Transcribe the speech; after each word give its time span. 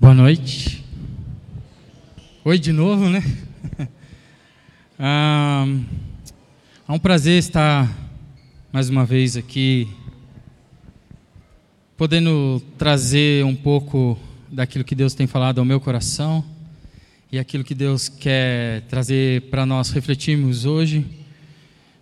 Boa 0.00 0.14
noite. 0.14 0.82
Oi 2.42 2.58
de 2.58 2.72
novo, 2.72 3.10
né? 3.10 3.22
Ah, 4.98 5.66
é 6.88 6.92
um 6.92 6.98
prazer 6.98 7.38
estar 7.38 7.90
mais 8.72 8.88
uma 8.88 9.04
vez 9.04 9.36
aqui, 9.36 9.88
podendo 11.98 12.62
trazer 12.78 13.44
um 13.44 13.54
pouco 13.54 14.18
daquilo 14.50 14.84
que 14.84 14.94
Deus 14.94 15.12
tem 15.12 15.26
falado 15.26 15.58
ao 15.58 15.66
meu 15.66 15.78
coração 15.80 16.42
e 17.30 17.38
aquilo 17.38 17.62
que 17.62 17.74
Deus 17.74 18.08
quer 18.08 18.82
trazer 18.88 19.42
para 19.50 19.66
nós 19.66 19.90
refletirmos 19.90 20.64
hoje. 20.64 21.04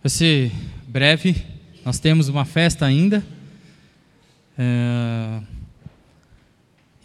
Vai 0.02 0.10
ser 0.10 0.52
breve, 0.86 1.44
nós 1.84 1.98
temos 1.98 2.28
uma 2.28 2.44
festa 2.44 2.86
ainda. 2.86 3.24
É, 4.56 5.40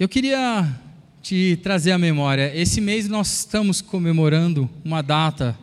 eu 0.03 0.09
queria 0.09 0.69
te 1.21 1.57
trazer 1.63 1.93
à 1.93 1.97
memória, 1.97 2.53
esse 2.53 2.81
mês 2.81 3.07
nós 3.07 3.39
estamos 3.39 3.79
comemorando 3.79 4.69
uma 4.83 5.01
data, 5.01 5.57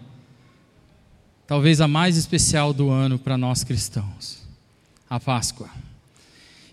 talvez 1.46 1.78
a 1.78 1.86
mais 1.86 2.16
especial 2.16 2.72
do 2.72 2.88
ano 2.88 3.18
para 3.18 3.36
nós 3.36 3.62
cristãos, 3.62 4.38
a 5.10 5.20
Páscoa. 5.20 5.68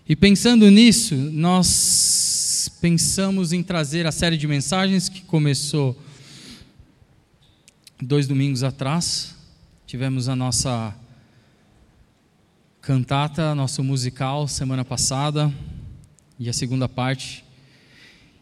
E 0.08 0.16
pensando 0.16 0.70
nisso, 0.70 1.14
nós 1.14 2.70
pensamos 2.80 3.52
em 3.52 3.62
trazer 3.62 4.06
a 4.06 4.12
série 4.12 4.38
de 4.38 4.46
mensagens 4.46 5.10
que 5.10 5.20
começou 5.20 5.94
dois 8.00 8.26
domingos 8.26 8.62
atrás. 8.62 9.34
Tivemos 9.86 10.26
a 10.26 10.34
nossa 10.34 10.96
cantata, 12.80 13.54
nosso 13.54 13.84
musical 13.84 14.48
semana 14.48 14.86
passada 14.86 15.52
e 16.40 16.48
a 16.48 16.52
segunda 16.54 16.88
parte 16.88 17.46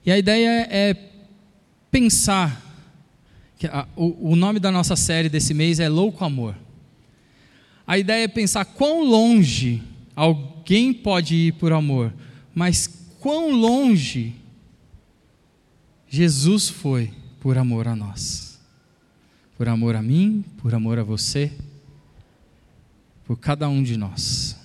e 0.06 0.12
a 0.12 0.16
ideia 0.16 0.68
é 0.70 0.94
pensar. 1.90 2.62
O, 3.96 4.30
o 4.30 4.36
nome 4.36 4.60
da 4.60 4.70
nossa 4.70 4.94
série 4.94 5.28
desse 5.28 5.52
mês 5.52 5.80
é 5.80 5.88
Louco 5.88 6.24
Amor. 6.24 6.56
A 7.84 7.98
ideia 7.98 8.22
é 8.22 8.28
pensar 8.28 8.64
quão 8.64 9.02
longe 9.02 9.82
alguém 10.14 10.92
pode 10.92 11.34
ir 11.34 11.52
por 11.54 11.72
amor, 11.72 12.14
mas 12.54 12.86
quão 13.18 13.50
longe 13.50 14.34
Jesus 16.08 16.68
foi 16.68 17.12
por 17.40 17.58
amor 17.58 17.88
a 17.88 17.96
nós. 17.96 18.60
Por 19.56 19.68
amor 19.68 19.96
a 19.96 20.02
mim, 20.02 20.44
por 20.58 20.72
amor 20.74 20.98
a 21.00 21.02
você, 21.02 21.50
por 23.24 23.36
cada 23.36 23.68
um 23.68 23.82
de 23.82 23.96
nós. 23.96 24.56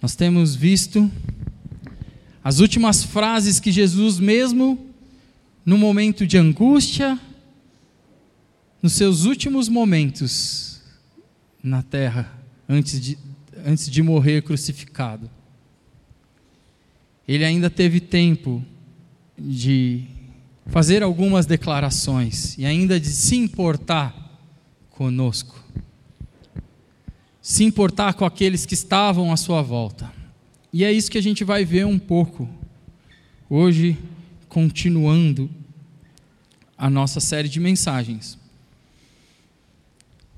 Nós 0.00 0.14
temos 0.14 0.54
visto 0.54 1.10
as 2.46 2.60
últimas 2.60 3.02
frases 3.02 3.58
que 3.58 3.72
Jesus, 3.72 4.20
mesmo 4.20 4.78
no 5.64 5.76
momento 5.76 6.24
de 6.24 6.38
angústia, 6.38 7.18
nos 8.80 8.92
seus 8.92 9.24
últimos 9.24 9.68
momentos 9.68 10.80
na 11.60 11.82
terra, 11.82 12.32
antes 12.68 13.00
de, 13.00 13.18
antes 13.66 13.90
de 13.90 14.00
morrer 14.00 14.42
crucificado, 14.42 15.28
ele 17.26 17.44
ainda 17.44 17.68
teve 17.68 17.98
tempo 17.98 18.64
de 19.36 20.04
fazer 20.66 21.02
algumas 21.02 21.46
declarações 21.46 22.56
e 22.56 22.64
ainda 22.64 23.00
de 23.00 23.08
se 23.08 23.34
importar 23.34 24.38
conosco, 24.90 25.60
se 27.42 27.64
importar 27.64 28.14
com 28.14 28.24
aqueles 28.24 28.64
que 28.64 28.74
estavam 28.74 29.32
à 29.32 29.36
sua 29.36 29.62
volta. 29.62 30.14
E 30.78 30.84
é 30.84 30.92
isso 30.92 31.10
que 31.10 31.16
a 31.16 31.22
gente 31.22 31.42
vai 31.42 31.64
ver 31.64 31.86
um 31.86 31.98
pouco 31.98 32.46
hoje, 33.48 33.96
continuando 34.46 35.48
a 36.76 36.90
nossa 36.90 37.18
série 37.18 37.48
de 37.48 37.58
mensagens. 37.58 38.36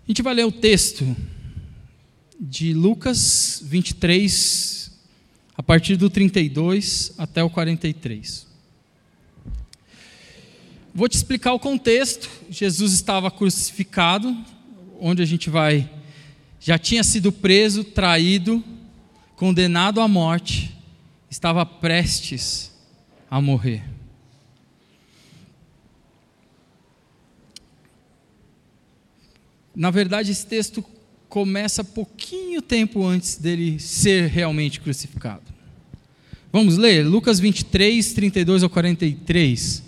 A 0.04 0.06
gente 0.06 0.22
vai 0.22 0.34
ler 0.34 0.46
o 0.46 0.52
texto 0.52 1.16
de 2.38 2.72
Lucas 2.72 3.60
23, 3.64 4.92
a 5.56 5.62
partir 5.64 5.96
do 5.96 6.08
32 6.08 7.14
até 7.18 7.42
o 7.42 7.50
43. 7.50 8.46
Vou 10.94 11.08
te 11.08 11.16
explicar 11.16 11.52
o 11.52 11.58
contexto. 11.58 12.30
Jesus 12.48 12.92
estava 12.92 13.28
crucificado, 13.28 14.36
onde 15.00 15.20
a 15.20 15.26
gente 15.26 15.50
vai. 15.50 15.90
Já 16.60 16.78
tinha 16.78 17.02
sido 17.02 17.32
preso, 17.32 17.82
traído, 17.82 18.62
condenado 19.38 20.00
à 20.00 20.08
morte, 20.08 20.76
estava 21.30 21.64
prestes 21.64 22.72
a 23.30 23.40
morrer. 23.40 23.84
Na 29.72 29.92
verdade, 29.92 30.32
esse 30.32 30.44
texto 30.44 30.84
começa 31.28 31.84
pouquinho 31.84 32.60
tempo 32.60 33.06
antes 33.06 33.36
dele 33.36 33.78
ser 33.78 34.26
realmente 34.26 34.80
crucificado. 34.80 35.44
Vamos 36.52 36.76
ler 36.76 37.06
Lucas 37.06 37.38
23, 37.38 38.12
32 38.14 38.64
ao 38.64 38.70
43. 38.70 39.84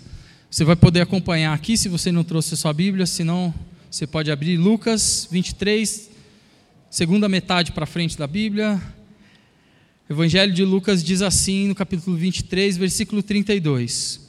Você 0.49 0.63
vai 0.63 0.77
poder 0.77 1.01
acompanhar 1.01 1.53
aqui 1.53 1.75
se 1.75 1.89
você 1.89 2.09
não 2.09 2.23
trouxe 2.23 2.53
a 2.53 2.57
sua 2.57 2.71
Bíblia, 2.71 3.05
senão 3.05 3.53
você 3.89 4.07
pode 4.07 4.31
abrir 4.31 4.55
Lucas 4.55 5.27
23, 5.29 6.09
segunda 6.89 7.27
metade 7.27 7.73
para 7.73 7.85
frente 7.85 8.17
da 8.17 8.27
Bíblia, 8.27 8.81
Evangelho 10.11 10.53
de 10.53 10.65
Lucas 10.65 11.01
diz 11.01 11.21
assim, 11.21 11.69
no 11.69 11.73
capítulo 11.73 12.17
23, 12.17 12.75
versículo 12.75 13.23
32: 13.23 14.19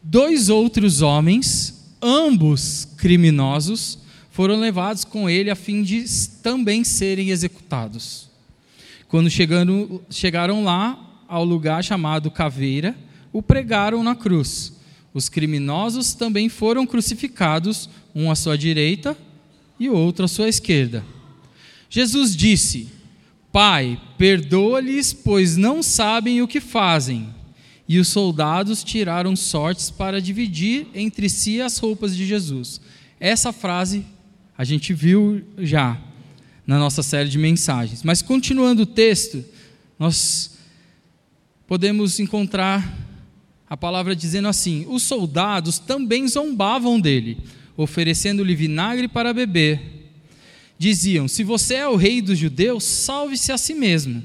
Dois 0.00 0.48
outros 0.48 1.02
homens, 1.02 1.96
ambos 2.00 2.86
criminosos, 2.96 3.98
foram 4.30 4.60
levados 4.60 5.04
com 5.04 5.28
ele 5.28 5.50
a 5.50 5.56
fim 5.56 5.82
de 5.82 6.04
também 6.44 6.84
serem 6.84 7.30
executados. 7.30 8.30
Quando 9.08 9.28
chegando, 9.28 10.00
chegaram 10.08 10.62
lá 10.62 11.24
ao 11.26 11.44
lugar 11.44 11.82
chamado 11.82 12.30
Caveira, 12.30 12.96
o 13.32 13.42
pregaram 13.42 14.04
na 14.04 14.14
cruz. 14.14 14.74
Os 15.12 15.28
criminosos 15.28 16.14
também 16.14 16.48
foram 16.48 16.86
crucificados, 16.86 17.90
um 18.14 18.30
à 18.30 18.36
sua 18.36 18.56
direita 18.56 19.16
e 19.76 19.90
outro 19.90 20.26
à 20.26 20.28
sua 20.28 20.48
esquerda. 20.48 21.04
Jesus 21.90 22.36
disse: 22.36 22.95
Pai, 23.56 23.98
perdoa-lhes, 24.18 25.14
pois 25.14 25.56
não 25.56 25.82
sabem 25.82 26.42
o 26.42 26.46
que 26.46 26.60
fazem. 26.60 27.34
E 27.88 27.98
os 27.98 28.08
soldados 28.08 28.84
tiraram 28.84 29.34
sortes 29.34 29.88
para 29.88 30.20
dividir 30.20 30.88
entre 30.94 31.26
si 31.30 31.62
as 31.62 31.78
roupas 31.78 32.14
de 32.14 32.26
Jesus. 32.26 32.82
Essa 33.18 33.54
frase 33.54 34.04
a 34.58 34.62
gente 34.62 34.92
viu 34.92 35.42
já 35.56 35.98
na 36.66 36.78
nossa 36.78 37.02
série 37.02 37.30
de 37.30 37.38
mensagens. 37.38 38.02
Mas 38.02 38.20
continuando 38.20 38.82
o 38.82 38.86
texto, 38.86 39.42
nós 39.98 40.58
podemos 41.66 42.20
encontrar 42.20 42.94
a 43.66 43.74
palavra 43.74 44.14
dizendo 44.14 44.48
assim: 44.48 44.84
Os 44.86 45.02
soldados 45.02 45.78
também 45.78 46.28
zombavam 46.28 47.00
dele, 47.00 47.38
oferecendo-lhe 47.74 48.54
vinagre 48.54 49.08
para 49.08 49.32
beber 49.32 49.95
diziam: 50.78 51.28
Se 51.28 51.42
você 51.42 51.74
é 51.74 51.88
o 51.88 51.96
rei 51.96 52.20
dos 52.20 52.38
judeus, 52.38 52.84
salve-se 52.84 53.52
a 53.52 53.58
si 53.58 53.74
mesmo. 53.74 54.22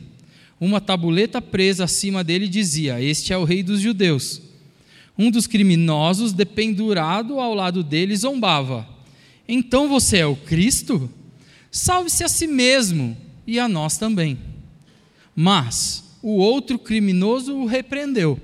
Uma 0.60 0.80
tabuleta 0.80 1.42
presa 1.42 1.86
acima 1.86 2.24
dele 2.24 2.48
dizia: 2.48 3.02
Este 3.02 3.34
é 3.34 3.38
o 3.38 3.44
rei 3.44 3.64
dos 3.64 3.80
judeus. 3.80 4.42
Um 5.18 5.30
dos 5.30 5.48
criminosos, 5.48 6.34
dependurado 6.34 7.40
ao 7.40 7.54
lado 7.54 7.84
dele, 7.84 8.16
zombava: 8.16 8.88
Então 9.48 9.88
você 9.88 10.18
é 10.18 10.26
o 10.26 10.36
Cristo? 10.36 11.10
Salve-se 11.72 12.24
a 12.24 12.30
si 12.30 12.48
mesmo 12.48 13.18
e 13.48 13.58
a 13.60 13.68
nós 13.68 13.98
também. 13.98 14.38
Mas 15.36 16.04
o 16.22 16.36
outro 16.38 16.78
criminoso 16.78 17.56
o 17.56 17.66
repreendeu: 17.66 18.40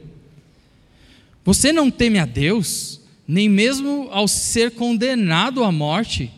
Você 1.44 1.72
não 1.72 1.92
teme 1.92 2.20
a 2.20 2.26
Deus, 2.26 3.02
nem 3.28 3.50
mesmo 3.50 4.08
ao 4.12 4.28
ser 4.28 4.72
condenado 4.72 5.64
à 5.64 5.72
morte? 5.72 6.32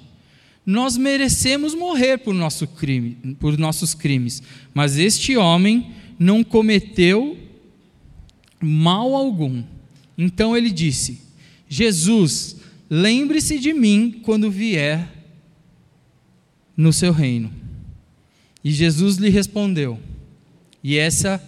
Nós 0.69 0.95
merecemos 0.95 1.73
morrer 1.73 2.19
por, 2.19 2.31
nosso 2.31 2.67
crime, 2.67 3.17
por 3.39 3.57
nossos 3.57 3.95
crimes, 3.95 4.43
mas 4.71 4.99
este 4.99 5.35
homem 5.35 5.91
não 6.19 6.43
cometeu 6.43 7.35
mal 8.61 9.15
algum. 9.15 9.63
Então 10.15 10.55
ele 10.55 10.69
disse: 10.69 11.21
Jesus, 11.67 12.57
lembre-se 12.87 13.57
de 13.57 13.73
mim 13.73 14.21
quando 14.21 14.51
vier 14.51 15.11
no 16.77 16.93
seu 16.93 17.11
reino. 17.11 17.51
E 18.63 18.69
Jesus 18.69 19.17
lhe 19.17 19.29
respondeu, 19.29 19.99
e 20.83 20.99
essa 20.99 21.43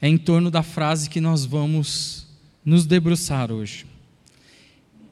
é 0.00 0.08
em 0.08 0.18
torno 0.18 0.50
da 0.50 0.64
frase 0.64 1.08
que 1.08 1.20
nós 1.20 1.44
vamos 1.44 2.26
nos 2.64 2.86
debruçar 2.86 3.52
hoje. 3.52 3.86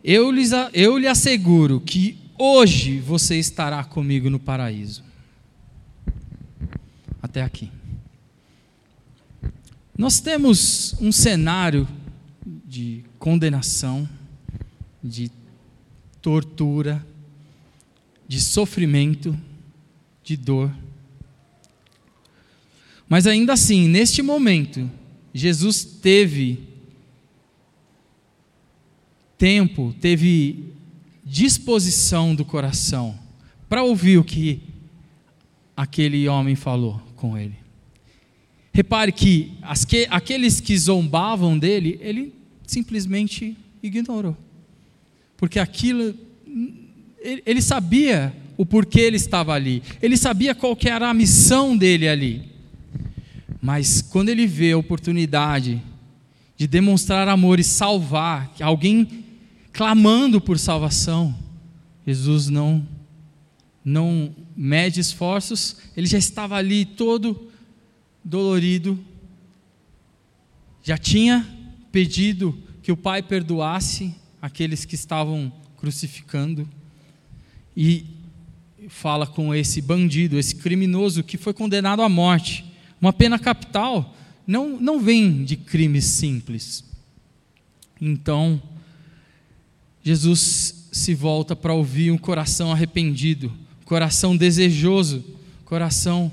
Eu, 0.02 0.32
lhes, 0.32 0.50
eu 0.72 0.98
lhe 0.98 1.06
asseguro 1.06 1.78
que 1.78 2.18
Hoje 2.42 3.00
você 3.00 3.38
estará 3.38 3.84
comigo 3.84 4.30
no 4.30 4.40
paraíso. 4.40 5.04
Até 7.22 7.42
aqui. 7.42 7.70
Nós 9.98 10.20
temos 10.20 10.94
um 11.02 11.12
cenário 11.12 11.86
de 12.64 13.04
condenação, 13.18 14.08
de 15.04 15.30
tortura, 16.22 17.06
de 18.26 18.40
sofrimento, 18.40 19.38
de 20.24 20.34
dor. 20.34 20.74
Mas 23.06 23.26
ainda 23.26 23.52
assim, 23.52 23.86
neste 23.86 24.22
momento, 24.22 24.90
Jesus 25.34 25.84
teve 25.84 26.58
tempo, 29.36 29.94
teve 30.00 30.79
disposição 31.30 32.34
do 32.34 32.44
coração 32.44 33.16
para 33.68 33.84
ouvir 33.84 34.18
o 34.18 34.24
que 34.24 34.60
aquele 35.76 36.26
homem 36.26 36.56
falou 36.56 37.00
com 37.14 37.38
ele. 37.38 37.54
Repare 38.72 39.12
que, 39.12 39.52
que 39.86 40.08
aqueles 40.10 40.60
que 40.60 40.76
zombavam 40.76 41.56
dele, 41.56 42.00
ele 42.02 42.34
simplesmente 42.66 43.56
ignorou. 43.80 44.36
Porque 45.36 45.60
aquilo, 45.60 46.14
ele, 47.22 47.62
sabia 47.62 48.34
o 48.56 48.66
porquê 48.66 49.00
ele 49.00 49.16
estava 49.16 49.54
ali, 49.54 49.84
ele 50.02 50.16
sabia 50.16 50.52
qual 50.52 50.76
era 50.84 51.08
a 51.08 51.14
missão 51.14 51.76
dele 51.76 52.08
ali. 52.08 52.50
Mas 53.62 54.02
quando 54.02 54.30
ele 54.30 54.48
vê 54.48 54.72
a 54.72 54.78
oportunidade 54.78 55.80
de 56.56 56.66
demonstrar 56.66 57.28
amor 57.28 57.60
e 57.60 57.64
salvar, 57.64 58.52
alguém 58.60 59.29
clamando 59.72 60.40
por 60.40 60.58
salvação, 60.58 61.34
Jesus 62.06 62.48
não 62.48 62.86
não 63.82 64.34
mede 64.54 65.00
esforços, 65.00 65.76
ele 65.96 66.06
já 66.06 66.18
estava 66.18 66.54
ali 66.56 66.84
todo 66.84 67.50
dolorido, 68.22 68.98
já 70.82 70.98
tinha 70.98 71.48
pedido 71.90 72.56
que 72.82 72.92
o 72.92 72.96
Pai 72.96 73.22
perdoasse 73.22 74.14
aqueles 74.40 74.84
que 74.84 74.94
estavam 74.94 75.52
crucificando 75.78 76.68
e 77.76 78.04
fala 78.88 79.26
com 79.26 79.54
esse 79.54 79.80
bandido, 79.80 80.38
esse 80.38 80.56
criminoso 80.56 81.22
que 81.22 81.38
foi 81.38 81.54
condenado 81.54 82.02
à 82.02 82.08
morte. 82.08 82.64
Uma 83.00 83.12
pena 83.12 83.38
capital 83.38 84.14
não, 84.46 84.80
não 84.80 85.00
vem 85.00 85.44
de 85.44 85.56
crimes 85.56 86.04
simples. 86.04 86.84
Então, 88.00 88.60
Jesus 90.02 90.88
se 90.92 91.14
volta 91.14 91.54
para 91.54 91.74
ouvir 91.74 92.10
um 92.10 92.18
coração 92.18 92.72
arrependido, 92.72 93.52
coração 93.84 94.36
desejoso, 94.36 95.24
coração 95.64 96.32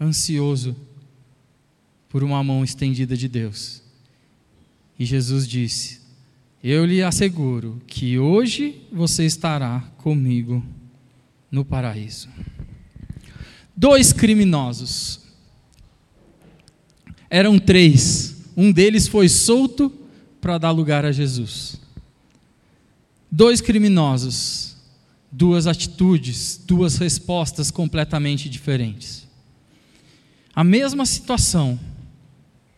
ansioso 0.00 0.74
por 2.08 2.22
uma 2.22 2.42
mão 2.42 2.64
estendida 2.64 3.16
de 3.16 3.28
Deus. 3.28 3.82
E 4.98 5.04
Jesus 5.04 5.46
disse: 5.46 6.00
Eu 6.62 6.84
lhe 6.84 7.02
asseguro 7.02 7.80
que 7.86 8.18
hoje 8.18 8.82
você 8.92 9.24
estará 9.24 9.80
comigo 9.98 10.64
no 11.50 11.64
paraíso. 11.64 12.28
Dois 13.76 14.12
criminosos. 14.12 15.20
Eram 17.28 17.58
três. 17.58 18.36
Um 18.56 18.70
deles 18.70 19.08
foi 19.08 19.28
solto 19.28 19.92
para 20.40 20.58
dar 20.58 20.70
lugar 20.70 21.04
a 21.04 21.10
Jesus. 21.10 21.83
Dois 23.36 23.60
criminosos, 23.60 24.76
duas 25.28 25.66
atitudes, 25.66 26.56
duas 26.64 26.98
respostas 26.98 27.68
completamente 27.68 28.48
diferentes. 28.48 29.26
A 30.54 30.62
mesma 30.62 31.04
situação, 31.04 31.76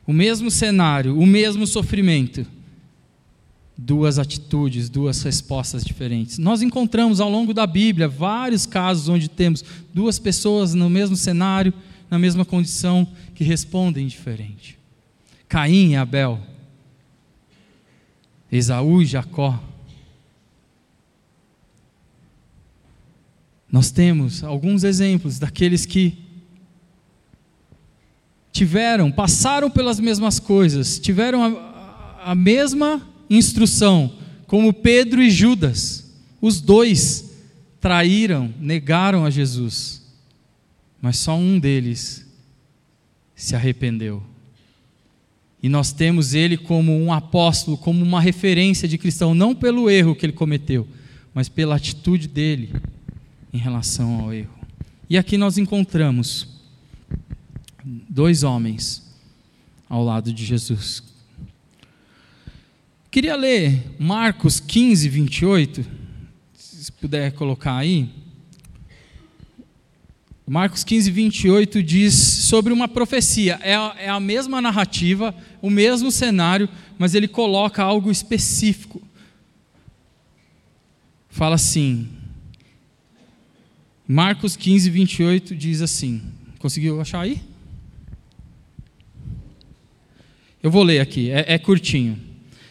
o 0.06 0.14
mesmo 0.14 0.50
cenário, 0.50 1.18
o 1.18 1.26
mesmo 1.26 1.66
sofrimento, 1.66 2.46
duas 3.76 4.18
atitudes, 4.18 4.88
duas 4.88 5.22
respostas 5.22 5.84
diferentes. 5.84 6.38
Nós 6.38 6.62
encontramos 6.62 7.20
ao 7.20 7.28
longo 7.28 7.52
da 7.52 7.66
Bíblia 7.66 8.08
vários 8.08 8.64
casos 8.64 9.10
onde 9.10 9.28
temos 9.28 9.62
duas 9.92 10.18
pessoas 10.18 10.72
no 10.72 10.88
mesmo 10.88 11.16
cenário, 11.16 11.74
na 12.08 12.18
mesma 12.18 12.46
condição, 12.46 13.06
que 13.34 13.44
respondem 13.44 14.06
diferente. 14.06 14.78
Caim 15.50 15.90
e 15.90 15.96
Abel, 15.96 16.40
Esaú 18.50 19.02
e 19.02 19.04
Jacó. 19.04 19.62
Nós 23.70 23.90
temos 23.90 24.44
alguns 24.44 24.84
exemplos 24.84 25.38
daqueles 25.38 25.84
que 25.84 26.18
tiveram, 28.52 29.10
passaram 29.10 29.68
pelas 29.70 30.00
mesmas 30.00 30.38
coisas, 30.38 30.98
tiveram 30.98 31.44
a, 31.44 32.30
a 32.30 32.34
mesma 32.34 33.06
instrução, 33.28 34.12
como 34.46 34.72
Pedro 34.72 35.22
e 35.22 35.30
Judas. 35.30 36.10
Os 36.40 36.60
dois 36.60 37.32
traíram, 37.80 38.54
negaram 38.60 39.24
a 39.24 39.30
Jesus, 39.30 40.02
mas 41.02 41.18
só 41.18 41.36
um 41.36 41.58
deles 41.58 42.24
se 43.34 43.54
arrependeu. 43.54 44.22
E 45.62 45.68
nós 45.68 45.92
temos 45.92 46.32
ele 46.32 46.56
como 46.56 46.96
um 46.96 47.12
apóstolo, 47.12 47.76
como 47.76 48.02
uma 48.02 48.20
referência 48.20 48.86
de 48.86 48.96
cristão, 48.96 49.34
não 49.34 49.54
pelo 49.54 49.90
erro 49.90 50.14
que 50.14 50.24
ele 50.24 50.32
cometeu, 50.32 50.86
mas 51.34 51.48
pela 51.48 51.74
atitude 51.74 52.28
dele 52.28 52.72
em 53.56 53.58
relação 53.58 54.20
ao 54.20 54.34
erro. 54.34 54.54
E 55.08 55.16
aqui 55.16 55.38
nós 55.38 55.56
encontramos 55.56 56.46
dois 57.82 58.42
homens 58.42 59.02
ao 59.88 60.04
lado 60.04 60.30
de 60.30 60.44
Jesus. 60.44 61.02
Queria 63.10 63.34
ler 63.34 63.94
Marcos 63.98 64.60
15, 64.60 65.08
28, 65.08 65.86
se 66.52 66.92
puder 66.92 67.32
colocar 67.32 67.78
aí. 67.78 68.10
Marcos 70.46 70.84
15, 70.84 71.10
28 71.10 71.82
diz 71.82 72.14
sobre 72.14 72.74
uma 72.74 72.86
profecia. 72.86 73.58
É 73.62 73.74
a, 73.74 73.96
é 73.98 74.08
a 74.10 74.20
mesma 74.20 74.60
narrativa, 74.60 75.34
o 75.62 75.70
mesmo 75.70 76.10
cenário, 76.10 76.68
mas 76.98 77.14
ele 77.14 77.26
coloca 77.26 77.82
algo 77.82 78.10
específico. 78.10 79.00
Fala 81.30 81.54
assim, 81.54 82.15
Marcos 84.08 84.56
15, 84.56 84.88
28 84.88 85.56
diz 85.56 85.82
assim: 85.82 86.22
Conseguiu 86.58 87.00
achar 87.00 87.20
aí? 87.20 87.40
Eu 90.62 90.70
vou 90.70 90.82
ler 90.82 91.00
aqui, 91.00 91.30
é, 91.30 91.54
é 91.54 91.58
curtinho. 91.58 92.18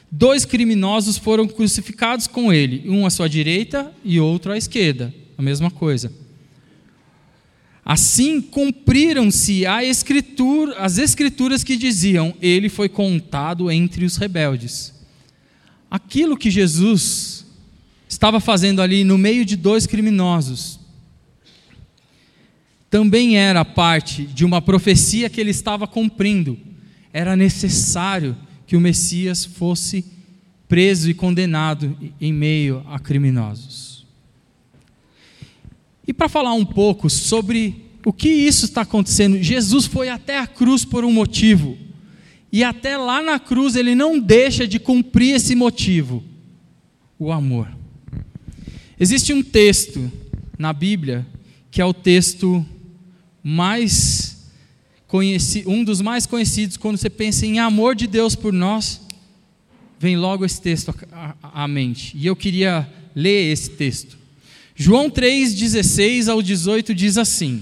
Dois 0.10 0.46
criminosos 0.46 1.18
foram 1.18 1.48
crucificados 1.48 2.26
com 2.28 2.54
ele, 2.54 2.90
um 2.90 3.06
à 3.06 3.10
sua 3.10 3.28
direita 3.28 3.94
e 4.04 4.20
outro 4.20 4.52
à 4.52 4.58
esquerda, 4.58 5.14
a 5.38 5.42
mesma 5.42 5.70
coisa. 5.70 6.12
Assim 7.84 8.42
cumpriram-se 8.42 9.66
escritura, 9.84 10.78
as 10.78 10.98
escrituras 10.98 11.64
que 11.64 11.76
diziam: 11.76 12.34
Ele 12.42 12.70
foi 12.70 12.88
contado 12.88 13.70
entre 13.70 14.06
os 14.06 14.16
rebeldes. 14.16 14.94
Aquilo 15.92 16.38
que 16.38 16.50
Jesus 16.50 17.46
estava 18.08 18.40
fazendo 18.40 18.82
ali 18.82 19.04
no 19.04 19.18
meio 19.18 19.46
de 19.46 19.56
dois 19.56 19.86
criminosos, 19.86 20.80
também 22.90 23.38
era 23.38 23.66
parte 23.66 24.24
de 24.24 24.46
uma 24.46 24.62
profecia 24.62 25.30
que 25.30 25.42
ele 25.42 25.52
estava 25.52 25.88
cumprindo. 25.88 26.58
Era 27.12 27.36
necessário 27.36 28.36
que 28.68 28.76
o 28.76 28.82
Messias 28.82 29.46
fosse 29.46 30.06
preso 30.68 31.10
e 31.10 31.14
condenado 31.14 31.98
em 32.20 32.34
meio 32.34 32.84
a 32.88 33.00
criminosos. 33.00 34.06
E 36.08 36.14
para 36.14 36.30
falar 36.30 36.54
um 36.54 36.66
pouco 36.66 37.10
sobre 37.10 37.86
o 38.06 38.14
que 38.14 38.30
isso 38.30 38.66
está 38.66 38.82
acontecendo, 38.82 39.42
Jesus 39.42 39.86
foi 39.86 40.10
até 40.10 40.38
a 40.38 40.48
cruz 40.48 40.86
por 40.86 41.04
um 41.04 41.12
motivo. 41.12 41.78
E 42.52 42.64
até 42.64 42.98
lá 42.98 43.22
na 43.22 43.40
cruz 43.40 43.76
ele 43.76 43.96
não 43.96 44.20
deixa 44.20 44.68
de 44.68 44.80
cumprir 44.80 45.36
esse 45.36 45.56
motivo: 45.56 46.24
o 47.18 47.32
amor. 47.32 47.68
Existe 49.00 49.34
um 49.34 49.44
texto 49.44 50.12
na 50.58 50.72
Bíblia 50.72 51.26
que 51.70 51.82
é 51.82 51.86
o 51.86 51.94
texto 51.94 52.66
mais 53.48 54.50
conhecido, 55.06 55.70
um 55.70 55.84
dos 55.84 56.02
mais 56.02 56.26
conhecidos 56.26 56.78
quando 56.78 56.98
você 56.98 57.12
pensa 57.12 57.46
em 57.46 57.60
amor 57.60 57.94
de 57.94 58.08
Deus 58.08 58.36
por 58.36 58.52
nós, 58.52 59.00
vem 60.00 60.18
logo 60.18 60.44
esse 60.44 60.60
texto 60.60 60.92
à 61.44 61.68
mente. 61.68 62.18
E 62.18 62.26
eu 62.26 62.36
queria 62.36 62.92
ler 63.16 63.52
esse 63.52 63.70
texto. 63.70 64.18
João 64.76 65.12
3, 65.12 65.54
16 65.54 66.28
ao 66.28 66.42
18 66.42 66.96
diz 66.96 67.20
assim. 67.20 67.62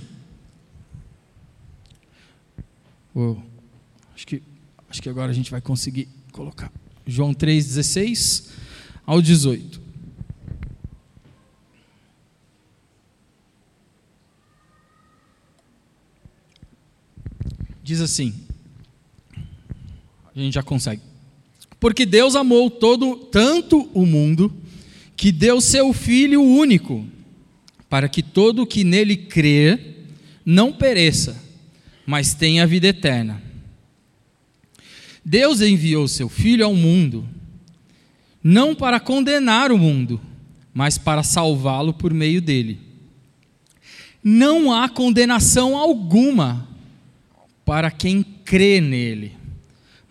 Oh, 3.13 3.35
acho, 4.15 4.25
que, 4.25 4.41
acho 4.89 5.01
que 5.01 5.09
agora 5.09 5.31
a 5.31 5.35
gente 5.35 5.51
vai 5.51 5.59
conseguir 5.59 6.07
colocar. 6.31 6.71
João 7.05 7.33
3, 7.33 7.65
16 7.65 8.49
ao 9.05 9.21
18. 9.21 9.82
Diz 17.83 17.99
assim: 17.99 18.33
a 20.35 20.39
gente 20.39 20.53
já 20.53 20.63
consegue. 20.63 21.01
Porque 21.79 22.05
Deus 22.05 22.35
amou 22.35 22.69
todo 22.69 23.15
tanto 23.15 23.89
o 23.93 24.05
mundo 24.05 24.53
que 25.15 25.31
deu 25.31 25.61
seu 25.61 25.93
filho 25.93 26.41
único, 26.41 27.05
para 27.89 28.09
que 28.09 28.23
todo 28.23 28.65
que 28.65 28.83
nele 28.83 29.15
crer 29.15 30.07
não 30.45 30.73
pereça, 30.73 31.41
mas 32.05 32.33
tenha 32.33 32.65
vida 32.65 32.87
eterna. 32.87 33.41
Deus 35.23 35.61
enviou 35.61 36.07
seu 36.07 36.27
filho 36.27 36.65
ao 36.65 36.75
mundo 36.75 37.27
não 38.43 38.75
para 38.75 38.99
condenar 38.99 39.71
o 39.71 39.77
mundo, 39.77 40.19
mas 40.73 40.97
para 40.97 41.23
salvá-lo 41.23 41.93
por 41.93 42.13
meio 42.13 42.41
dele. 42.41 42.79
Não 44.21 44.73
há 44.73 44.89
condenação 44.89 45.77
alguma 45.77 46.72
para 47.65 47.89
quem 47.89 48.23
crê 48.23 48.81
nele, 48.81 49.37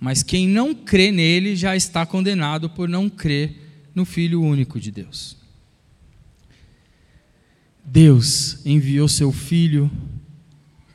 mas 0.00 0.22
quem 0.22 0.48
não 0.48 0.74
crê 0.74 1.10
nele 1.10 1.54
já 1.54 1.76
está 1.76 2.04
condenado 2.04 2.68
por 2.70 2.88
não 2.88 3.08
crer 3.08 3.88
no 3.94 4.04
Filho 4.04 4.42
único 4.42 4.80
de 4.80 4.90
Deus. 4.90 5.36
Deus 7.84 8.64
enviou 8.64 9.08
seu 9.08 9.30
filho 9.30 9.90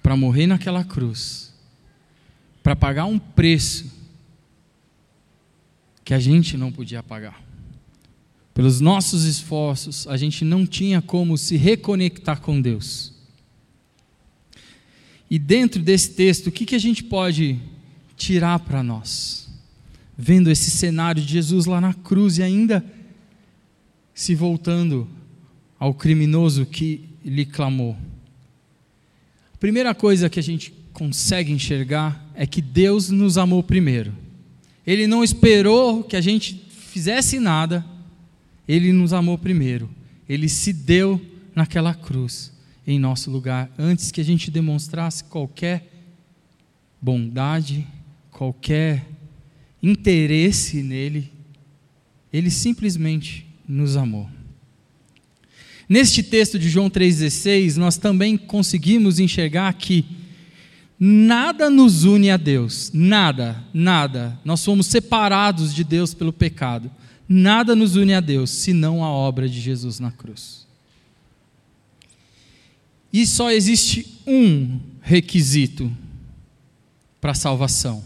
para 0.02 0.16
morrer 0.16 0.48
naquela 0.48 0.84
cruz, 0.84 1.54
para 2.64 2.76
pagar 2.76 3.06
um 3.06 3.20
preço 3.20 3.92
que 6.04 6.14
a 6.14 6.20
gente 6.20 6.56
não 6.56 6.72
podia 6.72 7.04
pagar. 7.04 7.44
Pelos 8.54 8.80
nossos 8.82 9.26
esforços, 9.26 10.08
a 10.08 10.18
gente 10.18 10.44
não 10.44 10.66
tinha 10.66 11.02
como 11.02 11.38
se 11.38 11.58
reconectar 11.58 12.42
com 12.42 12.60
Deus. 12.60 13.14
E 15.30 15.38
dentro 15.38 15.82
desse 15.82 16.12
texto, 16.12 16.48
o 16.48 16.52
que, 16.52 16.66
que 16.66 16.76
a 16.76 16.80
gente 16.80 17.04
pode 17.04 17.60
tirar 18.16 18.60
para 18.60 18.82
nós? 18.82 19.50
Vendo 20.18 20.50
esse 20.50 20.72
cenário 20.72 21.22
de 21.22 21.28
Jesus 21.28 21.66
lá 21.66 21.82
na 21.82 21.94
cruz 21.94 22.38
e 22.38 22.44
ainda 22.44 22.84
se 24.14 24.34
voltando 24.34 25.08
ao 25.78 25.94
criminoso 25.94 26.66
que 26.66 27.10
lhe 27.24 27.46
clamou. 27.46 27.96
A 29.54 29.58
primeira 29.58 29.94
coisa 29.94 30.30
que 30.30 30.40
a 30.40 30.44
gente 30.44 30.74
consegue 30.94 31.52
enxergar 31.52 32.26
é 32.34 32.48
que 32.48 32.62
Deus 32.62 33.10
nos 33.10 33.38
amou 33.38 33.62
primeiro. 33.62 34.14
Ele 34.86 35.06
não 35.06 35.24
esperou 35.24 36.04
que 36.04 36.16
a 36.16 36.22
gente 36.22 36.66
fizesse 36.70 37.40
nada, 37.40 37.86
ele 38.68 38.94
nos 38.94 39.12
amou 39.12 39.38
primeiro. 39.38 39.90
Ele 40.28 40.48
se 40.48 40.72
deu 40.72 41.22
naquela 41.54 41.94
cruz 41.94 42.57
em 42.88 42.98
nosso 42.98 43.30
lugar, 43.30 43.70
antes 43.78 44.10
que 44.10 44.22
a 44.22 44.24
gente 44.24 44.50
demonstrasse 44.50 45.26
qualquer 45.26 45.92
bondade, 47.02 47.86
qualquer 48.32 49.06
interesse 49.84 50.82
nele, 50.82 51.30
ele 52.32 52.50
simplesmente 52.50 53.46
nos 53.68 53.98
amou. 53.98 54.30
Neste 55.88 56.24
texto 56.24 56.58
de 56.58 56.70
João 56.70 56.90
3,16, 56.90 57.76
nós 57.76 57.98
também 57.98 58.38
conseguimos 58.38 59.20
enxergar 59.20 59.74
que 59.74 60.06
Nada 61.00 61.70
nos 61.70 62.06
une 62.06 62.32
a 62.32 62.38
Deus, 62.38 62.90
nada, 62.92 63.64
nada. 63.72 64.40
Nós 64.44 64.62
somos 64.62 64.88
separados 64.88 65.74
de 65.74 65.84
Deus 65.84 66.14
pelo 66.14 66.34
pecado. 66.34 66.90
Nada 67.30 67.76
nos 67.76 67.96
une 67.96 68.16
a 68.16 68.20
Deus, 68.20 68.50
senão 68.50 69.04
a 69.04 69.10
obra 69.10 69.48
de 69.48 69.60
Jesus 69.60 70.00
na 70.00 70.12
cruz. 70.12 70.67
E 73.18 73.26
só 73.26 73.50
existe 73.50 74.06
um 74.28 74.80
requisito 75.02 75.92
para 77.20 77.32
a 77.32 77.34
salvação. 77.34 78.04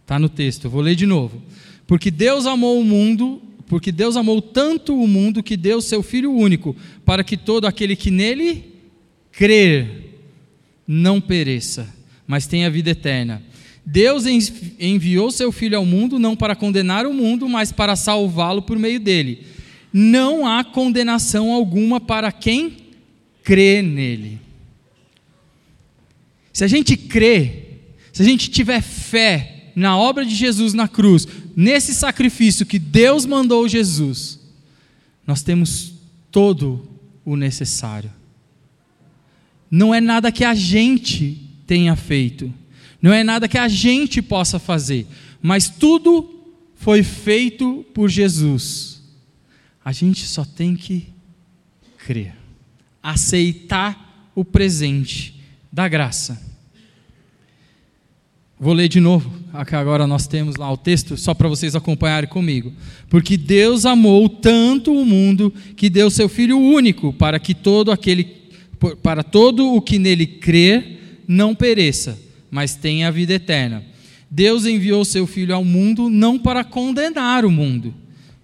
Está 0.00 0.18
no 0.18 0.30
texto, 0.30 0.64
eu 0.64 0.70
vou 0.70 0.80
ler 0.80 0.94
de 0.94 1.04
novo. 1.04 1.42
Porque 1.86 2.10
Deus 2.10 2.46
amou 2.46 2.80
o 2.80 2.84
mundo, 2.84 3.42
porque 3.66 3.92
Deus 3.92 4.16
amou 4.16 4.40
tanto 4.40 4.98
o 4.98 5.06
mundo 5.06 5.42
que 5.42 5.58
deu 5.58 5.82
seu 5.82 6.02
Filho 6.02 6.32
único, 6.32 6.74
para 7.04 7.22
que 7.22 7.36
todo 7.36 7.66
aquele 7.66 7.94
que 7.94 8.10
nele 8.10 8.64
crer 9.30 10.22
não 10.88 11.20
pereça, 11.20 11.94
mas 12.26 12.46
tem 12.46 12.64
a 12.64 12.70
vida 12.70 12.92
eterna. 12.92 13.42
Deus 13.84 14.24
enviou 14.80 15.30
seu 15.30 15.52
Filho 15.52 15.76
ao 15.76 15.84
mundo 15.84 16.18
não 16.18 16.34
para 16.34 16.56
condenar 16.56 17.04
o 17.04 17.12
mundo, 17.12 17.46
mas 17.46 17.72
para 17.72 17.94
salvá-lo 17.94 18.62
por 18.62 18.78
meio 18.78 19.00
dele. 19.00 19.44
Não 19.92 20.46
há 20.46 20.64
condenação 20.64 21.52
alguma 21.52 22.00
para 22.00 22.32
quem 22.32 22.74
crê 23.44 23.82
nele. 23.82 24.45
Se 26.56 26.64
a 26.64 26.66
gente 26.66 26.96
crê, 26.96 27.64
se 28.10 28.22
a 28.22 28.24
gente 28.24 28.48
tiver 28.48 28.80
fé 28.80 29.72
na 29.76 29.94
obra 29.94 30.24
de 30.24 30.34
Jesus 30.34 30.72
na 30.72 30.88
cruz, 30.88 31.28
nesse 31.54 31.92
sacrifício 31.92 32.64
que 32.64 32.78
Deus 32.78 33.26
mandou 33.26 33.68
Jesus, 33.68 34.40
nós 35.26 35.42
temos 35.42 35.92
todo 36.30 36.88
o 37.26 37.36
necessário. 37.36 38.10
Não 39.70 39.94
é 39.94 40.00
nada 40.00 40.32
que 40.32 40.46
a 40.46 40.54
gente 40.54 41.46
tenha 41.66 41.94
feito. 41.94 42.50
Não 43.02 43.12
é 43.12 43.22
nada 43.22 43.46
que 43.46 43.58
a 43.58 43.68
gente 43.68 44.22
possa 44.22 44.58
fazer, 44.58 45.06
mas 45.42 45.68
tudo 45.68 46.42
foi 46.74 47.02
feito 47.02 47.84
por 47.92 48.08
Jesus. 48.08 49.02
A 49.84 49.92
gente 49.92 50.26
só 50.26 50.42
tem 50.42 50.74
que 50.74 51.06
crer, 51.98 52.34
aceitar 53.02 54.30
o 54.34 54.42
presente 54.42 55.38
da 55.70 55.86
graça. 55.86 56.45
Vou 58.58 58.72
ler 58.72 58.88
de 58.88 59.00
novo, 59.00 59.30
agora 59.52 60.06
nós 60.06 60.26
temos 60.26 60.56
lá 60.56 60.72
o 60.72 60.78
texto, 60.78 61.14
só 61.18 61.34
para 61.34 61.46
vocês 61.46 61.76
acompanharem 61.76 62.26
comigo. 62.26 62.72
Porque 63.10 63.36
Deus 63.36 63.84
amou 63.84 64.30
tanto 64.30 64.94
o 64.94 65.04
mundo 65.04 65.52
que 65.76 65.90
deu 65.90 66.08
seu 66.08 66.26
Filho 66.26 66.58
único, 66.58 67.12
para 67.12 67.38
que 67.38 67.54
todo 67.54 67.92
aquele, 67.92 68.26
para 69.02 69.22
todo 69.22 69.74
o 69.74 69.82
que 69.82 69.98
nele 69.98 70.26
crer, 70.26 71.22
não 71.28 71.54
pereça, 71.54 72.18
mas 72.50 72.74
tenha 72.74 73.08
a 73.08 73.10
vida 73.10 73.34
eterna. 73.34 73.84
Deus 74.30 74.64
enviou 74.64 75.04
seu 75.04 75.26
Filho 75.26 75.54
ao 75.54 75.64
mundo 75.64 76.08
não 76.08 76.38
para 76.38 76.64
condenar 76.64 77.44
o 77.44 77.50
mundo, 77.50 77.92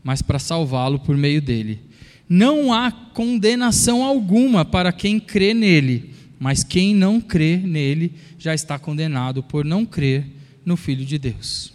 mas 0.05 0.21
para 0.21 0.39
salvá-lo 0.39 0.99
por 0.99 1.17
meio 1.17 1.41
dele. 1.41 1.81
Não 2.29 2.71
há 2.71 2.91
condenação 2.91 4.05
alguma 4.05 4.63
para 4.63 4.93
quem 4.93 5.19
crê 5.19 5.55
nele, 5.55 6.11
mas 6.43 6.65
quem 6.65 6.93
não 6.93 7.21
crê 7.21 7.57
nele 7.57 8.13
já 8.37 8.53
está 8.53 8.77
condenado 8.77 9.45
por 9.45 9.65
não 9.65 9.87
crer 9.87 10.27
no 10.67 10.77
Filho 10.77 11.07
de 11.07 11.17
Deus. 11.17 11.73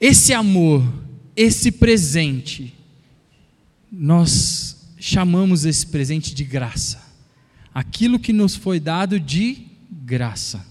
Esse 0.00 0.32
amor, 0.32 0.82
esse 1.36 1.70
presente, 1.70 2.72
nós 3.92 4.88
chamamos 4.98 5.66
esse 5.66 5.86
presente 5.86 6.34
de 6.34 6.42
graça 6.42 7.04
aquilo 7.76 8.18
que 8.18 8.32
nos 8.32 8.56
foi 8.56 8.80
dado 8.80 9.20
de 9.20 9.66
graça. 9.90 10.64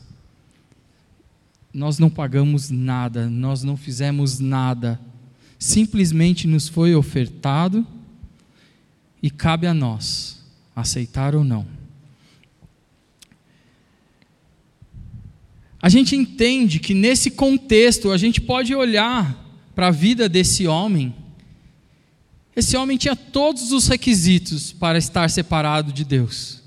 Nós 1.71 1.99
não 1.99 2.09
pagamos 2.09 2.71
nada, 2.71 3.29
nós 3.29 3.61
não 3.61 3.77
fizemos 3.77 4.39
nada, 4.39 4.99
simplesmente 5.59 6.47
nos 6.47 6.67
foi 6.67 6.95
ofertado 6.95 7.85
e 9.21 9.29
cabe 9.29 9.67
a 9.67 9.73
nós 9.73 10.43
aceitar 10.75 11.35
ou 11.35 11.43
não. 11.43 11.84
A 15.85 15.89
gente 15.89 16.15
entende 16.15 16.79
que 16.79 16.95
nesse 16.95 17.29
contexto 17.29 18.09
a 18.09 18.17
gente 18.17 18.41
pode 18.41 18.73
olhar 18.73 19.39
para 19.75 19.89
a 19.89 19.91
vida 19.91 20.27
desse 20.27 20.65
homem. 20.65 21.13
Esse 22.55 22.75
homem 22.75 22.97
tinha 22.97 23.15
todos 23.15 23.71
os 23.71 23.87
requisitos 23.87 24.71
para 24.71 24.97
estar 24.97 25.29
separado 25.29 25.93
de 25.93 26.03
Deus. 26.03 26.63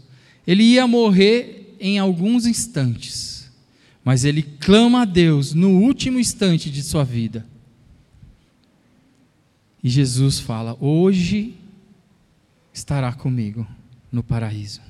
Ele 0.47 0.63
ia 0.63 0.87
morrer 0.87 1.77
em 1.81 1.99
alguns 1.99 2.47
instantes, 2.47 3.51
mas 4.05 4.25
ele 4.25 4.41
clama 4.41 5.03
a 5.03 5.05
Deus 5.05 5.53
no 5.53 5.71
último 5.81 6.21
instante 6.21 6.71
de 6.71 6.81
sua 6.81 7.03
vida. 7.03 7.45
E 9.83 9.89
Jesus 9.89 10.39
fala: 10.39 10.77
Hoje 10.81 11.57
estará 12.73 13.13
comigo 13.13 13.67
no 14.13 14.23
paraíso. 14.23 14.81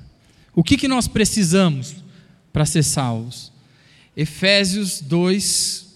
O 0.55 0.63
que, 0.63 0.77
que 0.77 0.87
nós 0.87 1.09
precisamos 1.09 2.05
para 2.53 2.67
ser 2.67 2.83
salvos? 2.83 3.57
Efésios 4.17 5.01
2, 5.01 5.87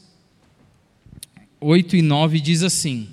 8 1.61 1.97
e 1.97 2.03
9 2.03 2.41
diz 2.41 2.63
assim: 2.63 3.09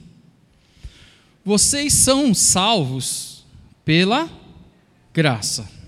Vocês 1.43 1.93
são 1.93 2.33
salvos 2.33 3.45
pela 3.83 4.29
graça 5.13 5.79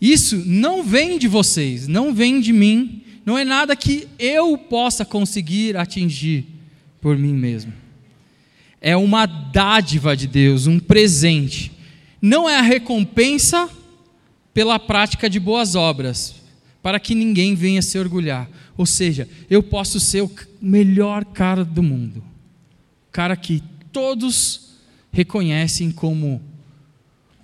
isso 0.00 0.36
não 0.46 0.82
vem 0.82 1.18
de 1.18 1.26
vocês, 1.26 1.88
não 1.88 2.14
vem 2.14 2.40
de 2.40 2.52
mim, 2.52 3.02
não 3.26 3.36
é 3.36 3.44
nada 3.44 3.74
que 3.74 4.06
eu 4.18 4.56
possa 4.56 5.04
conseguir 5.04 5.76
atingir 5.76 6.46
por 7.00 7.18
mim 7.18 7.32
mesmo. 7.32 7.72
É 8.80 8.96
uma 8.96 9.26
dádiva 9.26 10.16
de 10.16 10.28
Deus, 10.28 10.68
um 10.68 10.78
presente. 10.78 11.72
Não 12.22 12.48
é 12.48 12.56
a 12.56 12.62
recompensa 12.62 13.68
pela 14.54 14.78
prática 14.78 15.28
de 15.28 15.40
boas 15.40 15.74
obras, 15.74 16.36
para 16.88 16.98
que 16.98 17.14
ninguém 17.14 17.54
venha 17.54 17.82
se 17.82 17.98
orgulhar. 17.98 18.48
Ou 18.74 18.86
seja, 18.86 19.28
eu 19.50 19.62
posso 19.62 20.00
ser 20.00 20.22
o 20.22 20.30
melhor 20.58 21.22
cara 21.22 21.62
do 21.62 21.82
mundo, 21.82 22.24
cara 23.12 23.36
que 23.36 23.62
todos 23.92 24.70
reconhecem 25.12 25.90
como 25.90 26.40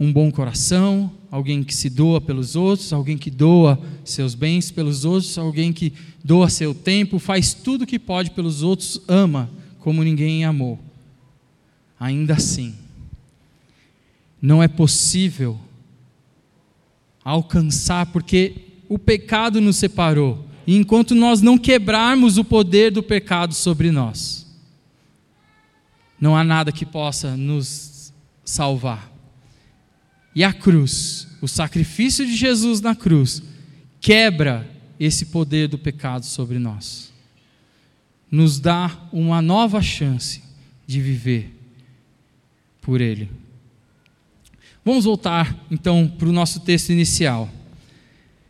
um 0.00 0.10
bom 0.10 0.32
coração, 0.32 1.12
alguém 1.30 1.62
que 1.62 1.74
se 1.74 1.90
doa 1.90 2.22
pelos 2.22 2.56
outros, 2.56 2.90
alguém 2.90 3.18
que 3.18 3.30
doa 3.30 3.78
seus 4.02 4.34
bens 4.34 4.70
pelos 4.70 5.04
outros, 5.04 5.36
alguém 5.36 5.74
que 5.74 5.92
doa 6.24 6.48
seu 6.48 6.74
tempo, 6.74 7.18
faz 7.18 7.52
tudo 7.52 7.82
o 7.82 7.86
que 7.86 7.98
pode 7.98 8.30
pelos 8.30 8.62
outros, 8.62 8.98
ama 9.06 9.50
como 9.78 10.02
ninguém 10.02 10.42
amou. 10.46 10.80
Ainda 12.00 12.32
assim, 12.32 12.74
não 14.40 14.62
é 14.62 14.68
possível 14.68 15.60
alcançar, 17.22 18.06
porque 18.06 18.72
o 18.94 18.98
pecado 18.98 19.60
nos 19.60 19.74
separou, 19.74 20.46
e 20.64 20.76
enquanto 20.76 21.16
nós 21.16 21.42
não 21.42 21.58
quebrarmos 21.58 22.38
o 22.38 22.44
poder 22.44 22.92
do 22.92 23.02
pecado 23.02 23.52
sobre 23.52 23.90
nós, 23.90 24.46
não 26.20 26.36
há 26.36 26.44
nada 26.44 26.70
que 26.70 26.86
possa 26.86 27.36
nos 27.36 28.12
salvar. 28.44 29.12
E 30.32 30.44
a 30.44 30.52
cruz, 30.52 31.26
o 31.42 31.48
sacrifício 31.48 32.24
de 32.24 32.36
Jesus 32.36 32.80
na 32.80 32.94
cruz, 32.94 33.42
quebra 34.00 34.70
esse 34.98 35.26
poder 35.26 35.66
do 35.66 35.76
pecado 35.76 36.24
sobre 36.24 36.60
nós. 36.60 37.12
Nos 38.30 38.60
dá 38.60 38.96
uma 39.12 39.42
nova 39.42 39.82
chance 39.82 40.40
de 40.86 41.00
viver 41.00 41.52
por 42.80 43.00
Ele. 43.00 43.28
Vamos 44.84 45.04
voltar 45.04 45.66
então 45.68 46.06
para 46.06 46.28
o 46.28 46.32
nosso 46.32 46.60
texto 46.60 46.90
inicial. 46.90 47.50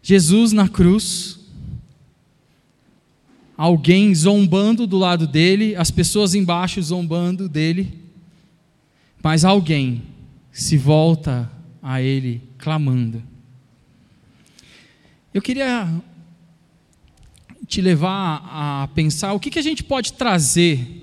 Jesus 0.06 0.52
na 0.52 0.68
cruz, 0.68 1.40
alguém 3.56 4.14
zombando 4.14 4.87
do 4.87 4.99
lado 4.99 5.26
dele, 5.26 5.75
as 5.76 5.90
pessoas 5.90 6.34
embaixo 6.34 6.82
zombando 6.82 7.49
dele, 7.49 8.02
mas 9.23 9.46
alguém 9.46 10.02
se 10.52 10.76
volta 10.76 11.50
a 11.82 12.02
Ele 12.02 12.42
clamando. 12.58 13.23
Eu 15.32 15.40
queria 15.40 15.90
te 17.66 17.80
levar 17.80 18.44
a 18.44 18.88
pensar 18.88 19.32
o 19.32 19.40
que, 19.40 19.50
que 19.50 19.58
a 19.58 19.62
gente 19.62 19.82
pode 19.82 20.12
trazer 20.12 21.02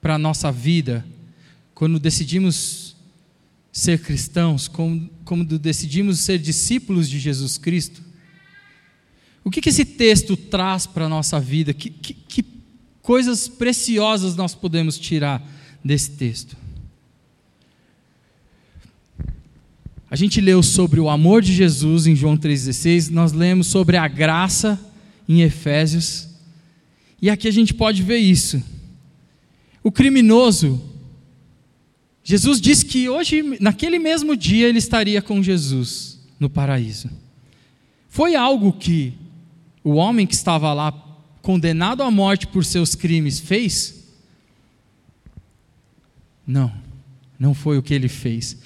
para 0.00 0.14
a 0.14 0.18
nossa 0.18 0.52
vida 0.52 1.04
quando 1.74 1.98
decidimos 1.98 2.94
ser 3.72 4.00
cristãos, 4.00 4.68
como, 4.68 5.10
como 5.24 5.44
decidimos 5.44 6.20
ser 6.20 6.38
discípulos 6.38 7.08
de 7.08 7.18
Jesus 7.18 7.58
Cristo. 7.58 8.02
O 9.44 9.50
que, 9.50 9.60
que 9.60 9.68
esse 9.68 9.84
texto 9.84 10.36
traz 10.36 10.86
para 10.86 11.06
a 11.06 11.08
nossa 11.08 11.40
vida? 11.40 11.72
Que, 11.74 11.90
que, 11.90 12.14
que 12.14 12.44
coisas 13.00 13.48
preciosas 13.48 14.36
nós 14.36 14.54
podemos 14.54 14.98
tirar 14.98 15.42
desse 15.84 16.12
texto? 16.12 16.56
A 20.12 20.16
gente 20.16 20.40
leu 20.40 20.62
sobre 20.62 21.00
o 21.00 21.08
amor 21.08 21.40
de 21.40 21.54
Jesus 21.54 22.06
em 22.06 22.14
João 22.14 22.36
3,16, 22.36 23.08
nós 23.08 23.32
lemos 23.32 23.66
sobre 23.66 23.96
a 23.96 24.06
graça 24.06 24.78
em 25.26 25.40
Efésios, 25.40 26.28
e 27.20 27.30
aqui 27.30 27.48
a 27.48 27.50
gente 27.50 27.72
pode 27.72 28.02
ver 28.02 28.18
isso. 28.18 28.62
O 29.82 29.90
criminoso, 29.90 30.82
Jesus 32.24 32.60
disse 32.60 32.84
que 32.84 33.08
hoje, 33.08 33.58
naquele 33.60 33.98
mesmo 33.98 34.36
dia, 34.36 34.68
ele 34.68 34.78
estaria 34.78 35.20
com 35.20 35.42
Jesus 35.42 36.20
no 36.38 36.48
paraíso. 36.48 37.10
Foi 38.08 38.34
algo 38.34 38.72
que 38.72 39.14
o 39.82 39.94
homem 39.94 40.26
que 40.26 40.34
estava 40.34 40.72
lá, 40.72 40.92
condenado 41.40 42.02
à 42.02 42.10
morte 42.10 42.46
por 42.46 42.64
seus 42.64 42.94
crimes, 42.94 43.40
fez? 43.40 44.04
Não, 46.46 46.72
não 47.38 47.54
foi 47.54 47.78
o 47.78 47.82
que 47.82 47.94
ele 47.94 48.08
fez 48.08 48.56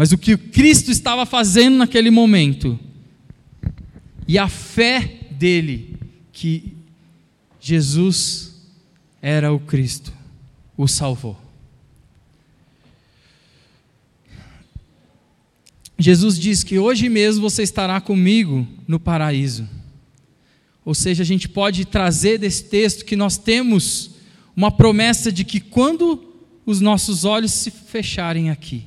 mas 0.00 0.12
o 0.12 0.16
que 0.16 0.34
Cristo 0.34 0.90
estava 0.90 1.26
fazendo 1.26 1.76
naquele 1.76 2.10
momento. 2.10 2.80
E 4.26 4.38
a 4.38 4.48
fé 4.48 5.26
dele 5.32 5.98
que 6.32 6.74
Jesus 7.60 8.54
era 9.20 9.52
o 9.52 9.60
Cristo, 9.60 10.10
o 10.74 10.88
salvou. 10.88 11.38
Jesus 16.00 16.38
diz 16.38 16.64
que 16.64 16.78
hoje 16.78 17.08
mesmo 17.08 17.42
você 17.42 17.62
estará 17.62 18.00
comigo 18.00 18.66
no 18.88 18.98
paraíso. 18.98 19.68
Ou 20.84 20.94
seja, 20.94 21.22
a 21.22 21.26
gente 21.26 21.48
pode 21.48 21.84
trazer 21.84 22.38
desse 22.38 22.64
texto 22.64 23.04
que 23.04 23.14
nós 23.14 23.36
temos 23.36 24.12
uma 24.56 24.70
promessa 24.70 25.30
de 25.30 25.44
que 25.44 25.60
quando 25.60 26.24
os 26.64 26.80
nossos 26.80 27.24
olhos 27.24 27.52
se 27.52 27.70
fecharem 27.70 28.50
aqui, 28.50 28.84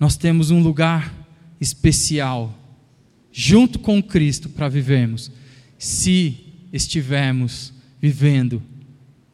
nós 0.00 0.16
temos 0.16 0.50
um 0.50 0.62
lugar 0.62 1.14
especial 1.60 2.58
junto 3.30 3.78
com 3.78 4.02
Cristo 4.02 4.48
para 4.48 4.68
vivermos, 4.68 5.30
se 5.78 6.38
estivermos 6.72 7.72
vivendo 8.00 8.62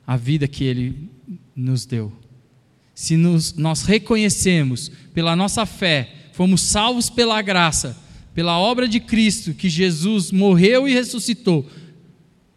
a 0.06 0.16
vida 0.16 0.48
que 0.48 0.64
Ele 0.64 1.08
nos 1.54 1.86
deu. 1.86 2.12
Se 2.94 3.16
nos, 3.16 3.54
nós 3.54 3.82
reconhecemos 3.82 4.90
pela 5.14 5.36
nossa 5.36 5.64
fé, 5.64 6.19
fomos 6.40 6.62
salvos 6.62 7.10
pela 7.10 7.42
graça, 7.42 7.94
pela 8.32 8.58
obra 8.58 8.88
de 8.88 8.98
Cristo, 8.98 9.52
que 9.52 9.68
Jesus 9.68 10.32
morreu 10.32 10.88
e 10.88 10.94
ressuscitou 10.94 11.68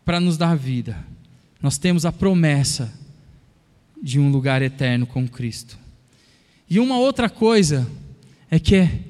para 0.06 0.22
nos 0.22 0.38
dar 0.38 0.56
vida, 0.56 1.06
nós 1.62 1.78
temos 1.78 2.06
a 2.06 2.12
promessa 2.12 2.98
de 4.02 4.22
um 4.22 4.32
lugar 4.32 4.62
eterno 4.62 5.06
com 5.06 5.28
Cristo. 5.28 5.78
E 6.70 6.80
uma 6.80 6.98
outra 6.98 7.30
coisa 7.30 7.86
é 8.50 8.58
que 8.58 8.74
é, 8.78 9.02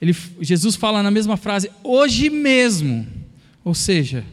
ele, 0.00 0.12
Jesus 0.40 0.74
fala 0.74 1.00
na 1.00 1.12
mesma 1.12 1.36
frase, 1.36 1.70
hoje 1.84 2.28
mesmo. 2.28 3.06
Ou 3.64 3.72
seja, 3.72 4.24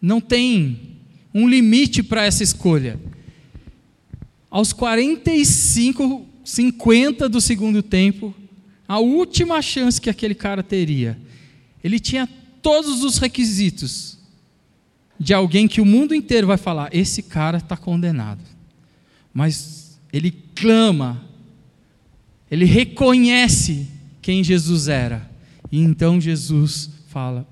não 0.00 0.18
tem 0.18 0.96
um 1.34 1.46
limite 1.46 2.02
para 2.02 2.24
essa 2.24 2.42
escolha. 2.42 2.98
Aos 4.50 4.72
45, 4.72 6.26
50 6.48 7.28
do 7.28 7.42
segundo 7.42 7.82
tempo, 7.82 8.34
a 8.88 8.98
última 8.98 9.60
chance 9.60 10.00
que 10.00 10.08
aquele 10.08 10.34
cara 10.34 10.62
teria, 10.62 11.18
ele 11.84 12.00
tinha 12.00 12.26
todos 12.62 13.04
os 13.04 13.18
requisitos 13.18 14.16
de 15.20 15.34
alguém 15.34 15.68
que 15.68 15.78
o 15.78 15.84
mundo 15.84 16.14
inteiro 16.14 16.46
vai 16.46 16.56
falar: 16.56 16.88
esse 16.90 17.22
cara 17.22 17.58
está 17.58 17.76
condenado. 17.76 18.40
Mas 19.30 20.00
ele 20.10 20.30
clama, 20.54 21.22
ele 22.50 22.64
reconhece 22.64 23.86
quem 24.22 24.42
Jesus 24.42 24.88
era. 24.88 25.30
E 25.70 25.78
então 25.78 26.18
Jesus 26.18 26.88
fala: 27.08 27.46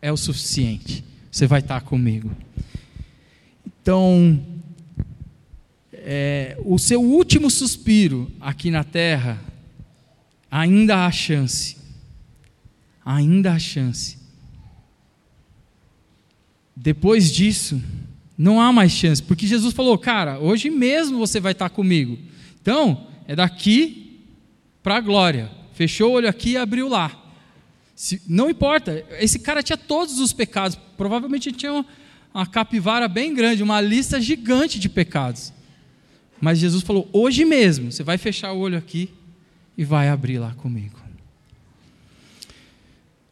é 0.00 0.10
o 0.10 0.16
suficiente, 0.16 1.04
você 1.30 1.46
vai 1.46 1.60
estar 1.60 1.82
comigo. 1.82 2.30
Então, 3.66 4.42
é, 6.04 6.58
o 6.64 6.78
seu 6.78 7.00
último 7.00 7.50
suspiro 7.50 8.30
aqui 8.40 8.70
na 8.70 8.84
terra, 8.84 9.40
ainda 10.50 11.06
há 11.06 11.10
chance. 11.10 11.76
Ainda 13.04 13.52
há 13.52 13.58
chance. 13.58 14.18
Depois 16.74 17.30
disso, 17.32 17.80
não 18.36 18.60
há 18.60 18.72
mais 18.72 18.92
chance, 18.92 19.22
porque 19.22 19.46
Jesus 19.46 19.74
falou, 19.74 19.96
cara, 19.96 20.38
hoje 20.38 20.70
mesmo 20.70 21.18
você 21.18 21.38
vai 21.38 21.52
estar 21.52 21.70
comigo. 21.70 22.18
Então, 22.60 23.06
é 23.26 23.36
daqui 23.36 24.20
para 24.82 24.96
a 24.96 25.00
glória. 25.00 25.50
Fechou 25.74 26.10
o 26.10 26.14
olho 26.14 26.28
aqui 26.28 26.50
e 26.50 26.56
abriu 26.56 26.88
lá. 26.88 27.18
Se, 27.94 28.20
não 28.26 28.50
importa, 28.50 29.04
esse 29.20 29.38
cara 29.38 29.62
tinha 29.62 29.76
todos 29.76 30.18
os 30.18 30.32
pecados, 30.32 30.76
provavelmente 30.96 31.52
tinha 31.52 31.72
uma, 31.72 31.86
uma 32.34 32.46
capivara 32.46 33.06
bem 33.06 33.32
grande, 33.32 33.62
uma 33.62 33.80
lista 33.80 34.20
gigante 34.20 34.78
de 34.78 34.88
pecados. 34.88 35.52
Mas 36.42 36.58
Jesus 36.58 36.82
falou: 36.82 37.08
hoje 37.12 37.44
mesmo, 37.44 37.92
você 37.92 38.02
vai 38.02 38.18
fechar 38.18 38.52
o 38.52 38.58
olho 38.58 38.76
aqui 38.76 39.08
e 39.78 39.84
vai 39.84 40.08
abrir 40.08 40.40
lá 40.40 40.52
comigo. 40.54 41.00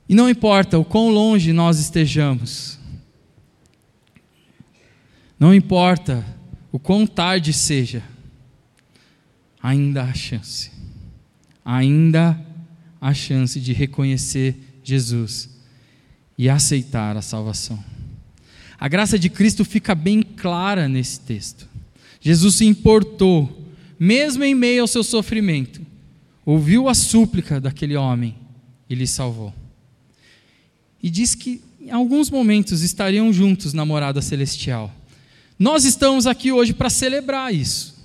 E 0.09 0.15
não 0.15 0.31
importa 0.31 0.79
o 0.79 0.85
quão 0.85 1.09
longe 1.09 1.53
nós 1.53 1.81
estejamos, 1.81 2.79
não 5.39 5.53
importa 5.53 6.25
o 6.71 6.79
quão 6.79 7.05
tarde 7.05 7.53
seja, 7.53 8.01
ainda 9.61 10.05
há 10.05 10.15
chance. 10.15 10.71
Ainda 11.65 12.41
há 13.01 13.13
chance 13.13 13.61
de 13.61 13.73
reconhecer 13.73 14.57
Jesus 14.85 15.51
e 16.39 16.49
aceitar 16.49 17.17
a 17.17 17.23
salvação. 17.23 17.83
A 18.79 18.87
graça 18.89 19.19
de 19.19 19.29
Cristo 19.29 19.65
fica 19.65 19.95
bem 19.95 20.23
clara 20.23 20.89
nesse 20.89 21.21
texto. 21.21 21.70
Jesus 22.21 22.57
se 22.57 22.67
importou, 22.67 23.67
mesmo 23.99 24.45
em 24.45 24.55
meio 24.55 24.83
ao 24.83 24.89
seu 24.89 25.03
sofrimento, 25.03 25.85
ouviu 26.45 26.89
a 26.89 26.95
súplica 26.95 27.61
daquele 27.61 27.97
homem 27.97 28.37
e 28.89 28.95
lhe 28.95 29.07
salvou. 29.07 29.55
E 31.03 31.09
diz 31.09 31.35
que 31.35 31.63
em 31.81 31.91
alguns 31.91 32.31
momentos 32.31 32.83
estariam 32.83 33.33
juntos 33.33 33.73
na 33.73 33.85
morada 33.87 34.21
celestial. 34.21 34.95
Nós 35.59 35.85
estamos 35.85 36.27
aqui 36.27 36.53
hoje 36.53 36.73
para 36.73 36.91
celebrar 36.91 37.55
isso. 37.55 37.99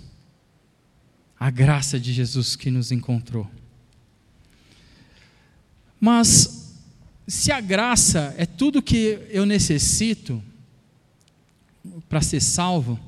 A 1.37 1.49
graça 1.49 1.99
de 1.99 2.13
Jesus 2.13 2.55
que 2.55 2.71
nos 2.71 2.91
encontrou. 2.91 3.49
Mas 5.99 6.73
se 7.27 7.51
a 7.51 7.59
graça 7.59 8.33
é 8.37 8.45
tudo 8.45 8.81
que 8.81 9.19
eu 9.29 9.45
necessito 9.45 10.41
para 12.07 12.21
ser 12.21 12.41
salvo, 12.41 12.99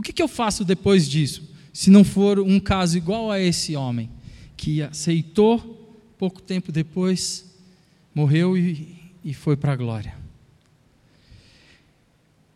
o 0.00 0.02
que, 0.02 0.14
que 0.14 0.22
eu 0.22 0.28
faço 0.28 0.64
depois 0.64 1.06
disso? 1.06 1.42
Se 1.74 1.90
não 1.90 2.02
for 2.02 2.40
um 2.40 2.58
caso 2.58 2.96
igual 2.96 3.30
a 3.30 3.38
esse 3.38 3.76
homem, 3.76 4.08
que 4.56 4.82
aceitou, 4.82 6.00
pouco 6.18 6.40
tempo 6.40 6.72
depois, 6.72 7.44
morreu 8.14 8.56
e, 8.56 8.96
e 9.22 9.34
foi 9.34 9.58
para 9.58 9.74
a 9.74 9.76
glória. 9.76 10.14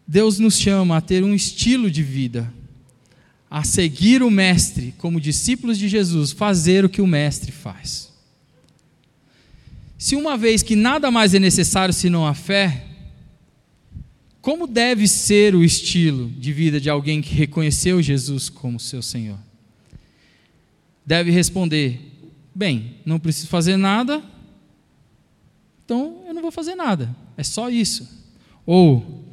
Deus 0.09 0.39
nos 0.39 0.59
chama 0.59 0.97
a 0.97 1.03
ter 1.03 1.23
um 1.23 1.35
estilo 1.35 1.91
de 1.91 2.03
vida, 2.03 2.51
a 3.51 3.63
seguir 3.63 4.23
o 4.23 4.31
Mestre, 4.31 4.95
como 4.97 5.21
discípulos 5.21 5.77
de 5.77 5.87
Jesus, 5.87 6.33
fazer 6.33 6.83
o 6.83 6.89
que 6.89 7.03
o 7.03 7.07
Mestre 7.07 7.53
faz. 7.53 8.11
Se 9.99 10.17
uma 10.17 10.39
vez 10.39 10.63
que 10.63 10.75
nada 10.75 11.11
mais 11.11 11.35
é 11.35 11.39
necessário 11.39 11.93
senão 11.93 12.27
a 12.27 12.33
fé, 12.33 12.87
como 14.45 14.67
deve 14.67 15.09
ser 15.09 15.55
o 15.55 15.65
estilo 15.65 16.29
de 16.29 16.53
vida 16.53 16.79
de 16.79 16.91
alguém 16.91 17.23
que 17.23 17.35
reconheceu 17.35 18.03
Jesus 18.03 18.51
como 18.51 18.79
seu 18.79 19.01
Senhor? 19.01 19.39
Deve 21.07 21.31
responder: 21.31 21.99
bem, 22.55 22.97
não 23.07 23.19
preciso 23.19 23.47
fazer 23.47 23.79
nada, 23.79 24.23
então 25.83 26.21
eu 26.27 26.35
não 26.35 26.43
vou 26.43 26.53
fazer 26.53 26.75
nada, 26.75 27.17
é 27.39 27.43
só 27.43 27.71
isso. 27.71 28.07
Ou, 28.67 29.25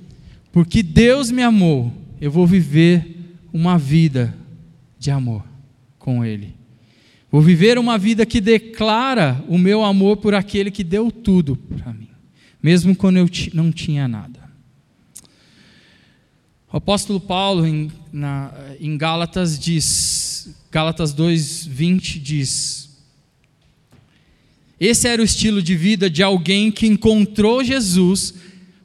porque 0.50 0.82
Deus 0.82 1.30
me 1.30 1.44
amou, 1.44 1.92
eu 2.22 2.32
vou 2.32 2.48
viver 2.48 3.36
uma 3.52 3.78
vida 3.78 4.34
de 4.98 5.12
amor 5.12 5.44
com 6.00 6.24
Ele. 6.24 6.56
Vou 7.30 7.42
viver 7.42 7.78
uma 7.78 7.98
vida 7.98 8.26
que 8.26 8.40
declara 8.40 9.44
o 9.50 9.58
meu 9.58 9.84
amor 9.84 10.16
por 10.16 10.34
aquele 10.34 10.72
que 10.72 10.86
deu 10.86 11.12
tudo 11.12 11.58
para 11.58 11.92
mim, 11.92 12.08
mesmo 12.64 12.96
quando 12.96 13.18
eu 13.18 13.30
não 13.54 13.74
tinha 13.74 14.08
nada. 14.08 14.41
O 16.74 16.78
apóstolo 16.78 17.20
Paulo, 17.20 17.68
em, 17.68 17.92
na, 18.14 18.54
em 18.80 18.98
Gálatas, 18.98 19.60
diz, 19.60 20.56
Gálatas 20.72 21.12
2, 21.12 21.66
20, 21.66 22.18
diz: 22.18 22.90
Esse 24.80 25.06
era 25.06 25.22
o 25.22 25.26
estilo 25.26 25.62
de 25.62 25.76
vida 25.76 26.10
de 26.10 26.24
alguém 26.24 26.72
que 26.72 26.88
encontrou 26.88 27.62
Jesus, 27.62 28.34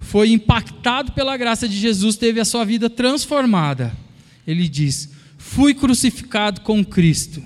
foi 0.01 0.33
impactado 0.33 1.13
pela 1.13 1.37
graça 1.37 1.69
de 1.69 1.77
Jesus, 1.77 2.17
teve 2.17 2.41
a 2.41 2.45
sua 2.45 2.65
vida 2.65 2.91
transformada. 2.91 3.97
Ele 4.45 4.69
diz: 4.69 5.09
Fui 5.39 5.73
crucificado 5.73 6.63
com 6.63 6.85
Cristo. 6.85 7.41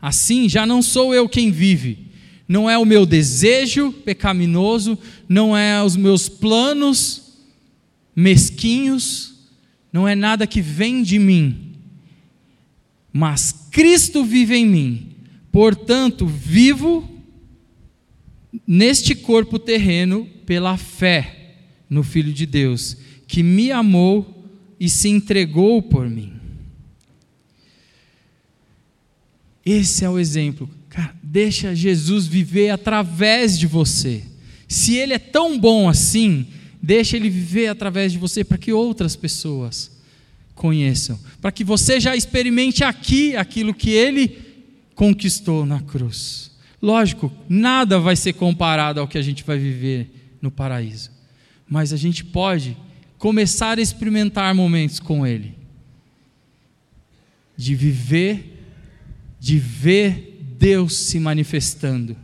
Assim, 0.00 0.48
já 0.48 0.64
não 0.64 0.80
sou 0.80 1.14
eu 1.14 1.28
quem 1.28 1.50
vive, 1.50 2.10
não 2.48 2.68
é 2.68 2.78
o 2.78 2.86
meu 2.86 3.04
desejo 3.04 3.92
pecaminoso, 3.92 4.98
não 5.28 5.54
é 5.54 5.82
os 5.82 5.96
meus 5.96 6.30
planos 6.30 7.24
mesquinhos, 8.16 9.33
não 9.94 10.08
é 10.08 10.16
nada 10.16 10.44
que 10.44 10.60
vem 10.60 11.04
de 11.04 11.20
mim, 11.20 11.76
mas 13.12 13.52
Cristo 13.70 14.24
vive 14.24 14.56
em 14.56 14.66
mim. 14.66 15.12
Portanto, 15.52 16.26
vivo 16.26 17.08
neste 18.66 19.14
corpo 19.14 19.56
terreno 19.56 20.26
pela 20.44 20.76
fé 20.76 21.58
no 21.88 22.02
Filho 22.02 22.32
de 22.32 22.44
Deus, 22.44 22.96
que 23.28 23.40
me 23.40 23.70
amou 23.70 24.44
e 24.80 24.90
se 24.90 25.08
entregou 25.08 25.80
por 25.80 26.10
mim. 26.10 26.32
Esse 29.64 30.04
é 30.04 30.10
o 30.10 30.18
exemplo. 30.18 30.68
Cara, 30.88 31.14
deixa 31.22 31.72
Jesus 31.72 32.26
viver 32.26 32.70
através 32.70 33.56
de 33.56 33.68
você. 33.68 34.24
Se 34.66 34.96
ele 34.96 35.12
é 35.12 35.20
tão 35.20 35.56
bom 35.56 35.88
assim, 35.88 36.48
Deixa 36.84 37.16
Ele 37.16 37.30
viver 37.30 37.68
através 37.68 38.12
de 38.12 38.18
você 38.18 38.44
para 38.44 38.58
que 38.58 38.70
outras 38.70 39.16
pessoas 39.16 39.90
conheçam, 40.54 41.18
para 41.40 41.50
que 41.50 41.64
você 41.64 41.98
já 41.98 42.14
experimente 42.14 42.84
aqui 42.84 43.34
aquilo 43.34 43.72
que 43.72 43.88
Ele 43.88 44.38
conquistou 44.94 45.64
na 45.64 45.80
cruz. 45.80 46.50
Lógico, 46.82 47.32
nada 47.48 47.98
vai 47.98 48.14
ser 48.16 48.34
comparado 48.34 49.00
ao 49.00 49.08
que 49.08 49.16
a 49.16 49.22
gente 49.22 49.42
vai 49.44 49.58
viver 49.58 50.10
no 50.42 50.50
paraíso, 50.50 51.10
mas 51.66 51.90
a 51.90 51.96
gente 51.96 52.22
pode 52.22 52.76
começar 53.16 53.78
a 53.78 53.82
experimentar 53.82 54.54
momentos 54.54 55.00
com 55.00 55.26
Ele, 55.26 55.54
de 57.56 57.74
viver, 57.74 58.62
de 59.40 59.58
ver 59.58 60.38
Deus 60.58 60.94
se 60.94 61.18
manifestando. 61.18 62.14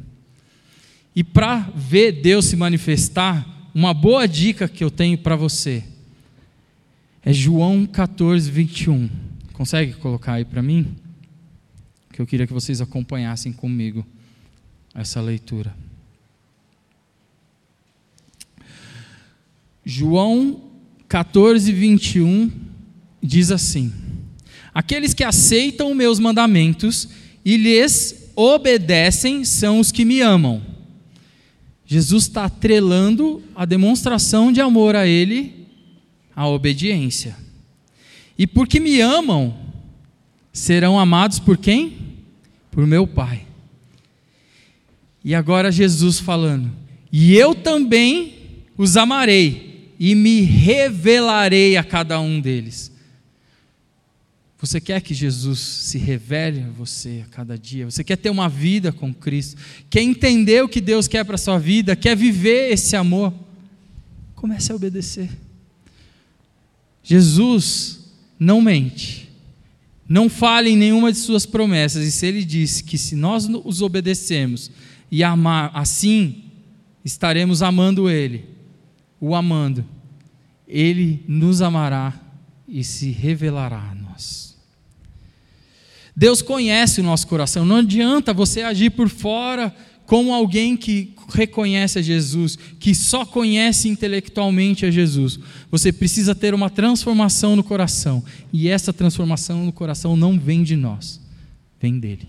E 1.17 1.25
para 1.25 1.61
ver 1.75 2.13
Deus 2.13 2.45
se 2.45 2.57
manifestar, 2.57 3.60
uma 3.81 3.95
boa 3.95 4.29
dica 4.29 4.69
que 4.69 4.85
eu 4.85 4.91
tenho 4.91 5.17
para 5.17 5.35
você 5.35 5.83
é 7.23 7.33
João 7.33 7.87
14, 7.87 8.51
21. 8.51 9.09
Consegue 9.55 9.95
colocar 9.95 10.35
aí 10.35 10.45
para 10.45 10.61
mim? 10.61 10.95
Que 12.13 12.21
eu 12.21 12.27
queria 12.27 12.47
que 12.47 12.53
vocês 12.53 12.83
acompanhassem 12.83 13.55
comigo 13.55 14.05
essa 14.95 15.19
leitura. 15.23 15.75
João 19.83 20.63
14, 21.09 21.73
21 21.73 22.53
diz 23.23 23.51
assim: 23.51 23.91
Aqueles 24.75 25.15
que 25.15 25.25
aceitam 25.25 25.95
meus 25.95 26.19
mandamentos 26.19 27.09
e 27.43 27.57
lhes 27.57 28.31
obedecem 28.37 29.43
são 29.43 29.81
os 29.81 29.91
que 29.91 30.05
me 30.05 30.21
amam. 30.21 30.80
Jesus 31.93 32.29
está 32.29 32.45
atrelando 32.45 33.43
a 33.53 33.65
demonstração 33.65 34.53
de 34.53 34.61
amor 34.61 34.95
a 34.95 35.09
Ele 35.09 35.67
à 36.37 36.47
obediência. 36.47 37.37
E 38.39 38.47
porque 38.47 38.79
me 38.79 39.01
amam, 39.01 39.59
serão 40.53 41.01
amados 41.01 41.41
por 41.41 41.59
quem? 41.59 41.99
Por 42.71 42.87
meu 42.87 43.09
Pai. 43.09 43.45
E 45.25 45.35
agora 45.35 45.73
Jesus 45.73 46.21
falando: 46.21 46.71
E 47.11 47.35
eu 47.35 47.57
também 47.57 48.35
os 48.79 48.97
amarei 48.97 49.93
e 49.99 50.15
me 50.15 50.43
revelarei 50.43 51.77
a 51.77 51.83
cada 51.83 52.21
um 52.21 52.41
deles. 52.41 52.93
Você 54.61 54.79
quer 54.79 55.01
que 55.01 55.15
Jesus 55.15 55.59
se 55.59 55.97
revele 55.97 56.61
a 56.61 56.69
você 56.69 57.25
a 57.27 57.31
cada 57.31 57.59
dia? 57.59 57.87
Você 57.87 58.05
quer 58.05 58.17
ter 58.17 58.29
uma 58.29 58.47
vida 58.47 58.93
com 58.93 59.13
Cristo? 59.13 59.57
Quer 59.89 60.03
entender 60.03 60.63
o 60.63 60.69
que 60.69 60.83
Deus 60.83 61.09
quer 61.09 61.25
para 61.25 61.37
a 61.37 61.39
sua 61.39 61.59
vida? 61.59 61.97
Quer 61.97 62.15
viver 62.15 62.71
esse 62.71 62.95
amor? 62.95 63.33
Comece 64.35 64.71
a 64.71 64.75
obedecer. 64.75 65.31
Jesus 67.03 68.01
não 68.39 68.61
mente. 68.61 69.31
Não 70.07 70.29
fale 70.29 70.71
em 70.71 70.77
nenhuma 70.77 71.11
de 71.11 71.17
suas 71.17 71.47
promessas. 71.47 72.05
E 72.05 72.13
se 72.13 72.27
ele 72.27 72.45
disse 72.45 72.85
que 72.85 72.99
se 72.99 73.17
nós 73.17 73.49
os 73.65 73.81
obedecemos 73.81 74.71
e 75.11 75.25
amar, 75.25 75.71
assim 75.73 76.45
estaremos 77.03 77.63
amando 77.63 78.11
ele, 78.11 78.45
o 79.19 79.35
amando, 79.35 79.87
ele 80.69 81.25
nos 81.27 81.63
amará 81.63 82.21
e 82.69 82.85
se 82.85 83.11
revelará 83.11 83.91
a 83.91 83.95
nós. 83.95 84.50
Deus 86.17 86.43
conhece 86.43 87.01
o 87.01 87.05
nosso 87.05 87.27
coração. 87.27 87.65
Não 87.65 87.77
adianta 87.77 88.33
você 88.33 88.63
agir 88.63 88.91
por 88.91 89.09
fora 89.09 89.75
como 90.07 90.35
alguém 90.35 90.77
que 90.77 91.15
reconhece 91.33 91.99
a 91.99 92.03
Jesus, 92.03 92.59
que 92.81 92.95
só 92.95 93.25
conhece 93.25 93.89
intelectualmente 93.89 94.85
a 94.85 94.91
Jesus. 94.91 95.39
Você 95.71 95.93
precisa 95.93 96.35
ter 96.35 96.53
uma 96.53 96.69
transformação 96.69 97.55
no 97.55 97.63
coração. 97.63 98.25
E 98.53 98.69
essa 98.69 98.93
transformação 98.93 99.65
no 99.65 99.73
coração 99.73 100.17
não 100.17 100.39
vem 100.39 100.65
de 100.65 100.75
nós, 100.75 101.21
vem 101.81 101.99
dele. 101.99 102.29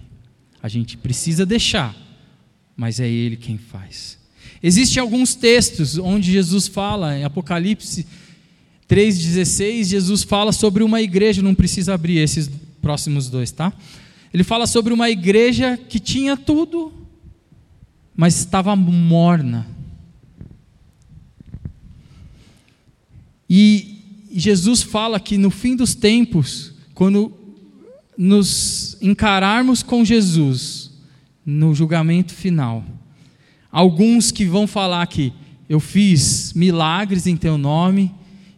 A 0.62 0.68
gente 0.68 0.96
precisa 0.96 1.44
deixar, 1.44 1.96
mas 2.78 3.00
é 3.00 3.10
ele 3.10 3.36
quem 3.36 3.58
faz. 3.58 4.20
Existem 4.62 5.02
alguns 5.02 5.34
textos 5.34 5.98
onde 5.98 6.32
Jesus 6.32 6.68
fala, 6.68 7.18
em 7.18 7.24
Apocalipse 7.24 8.06
3,16, 8.88 9.86
Jesus 9.86 10.22
fala 10.22 10.52
sobre 10.52 10.84
uma 10.84 11.02
igreja, 11.02 11.42
não 11.42 11.56
precisa 11.56 11.94
abrir 11.94 12.18
esses 12.18 12.50
próximos 12.82 13.30
dois, 13.30 13.52
tá? 13.52 13.74
Ele 14.34 14.44
fala 14.44 14.66
sobre 14.66 14.94
uma 14.94 15.10
igreja 15.10 15.78
que 15.78 16.00
tinha 16.00 16.38
tudo, 16.38 16.94
mas 18.16 18.38
estava 18.38 18.76
morna. 18.76 19.68
E 23.50 24.28
Jesus 24.32 24.82
fala 24.82 25.20
que 25.20 25.38
no 25.38 25.50
fim 25.50 25.76
dos 25.76 25.94
tempos, 25.94 26.74
quando 26.94 27.34
nos 28.18 28.98
encararmos 29.02 29.84
com 29.84 30.06
Jesus 30.06 30.92
no 31.46 31.74
julgamento 31.74 32.34
final, 32.34 32.86
Alguns 33.72 34.32
que 34.32 34.44
vão 34.44 34.68
falar 34.68 35.08
que 35.08 35.32
eu 35.70 35.80
fiz 35.80 36.52
milagres 36.54 37.26
em 37.26 37.38
teu 37.38 37.58
nome, 37.58 38.14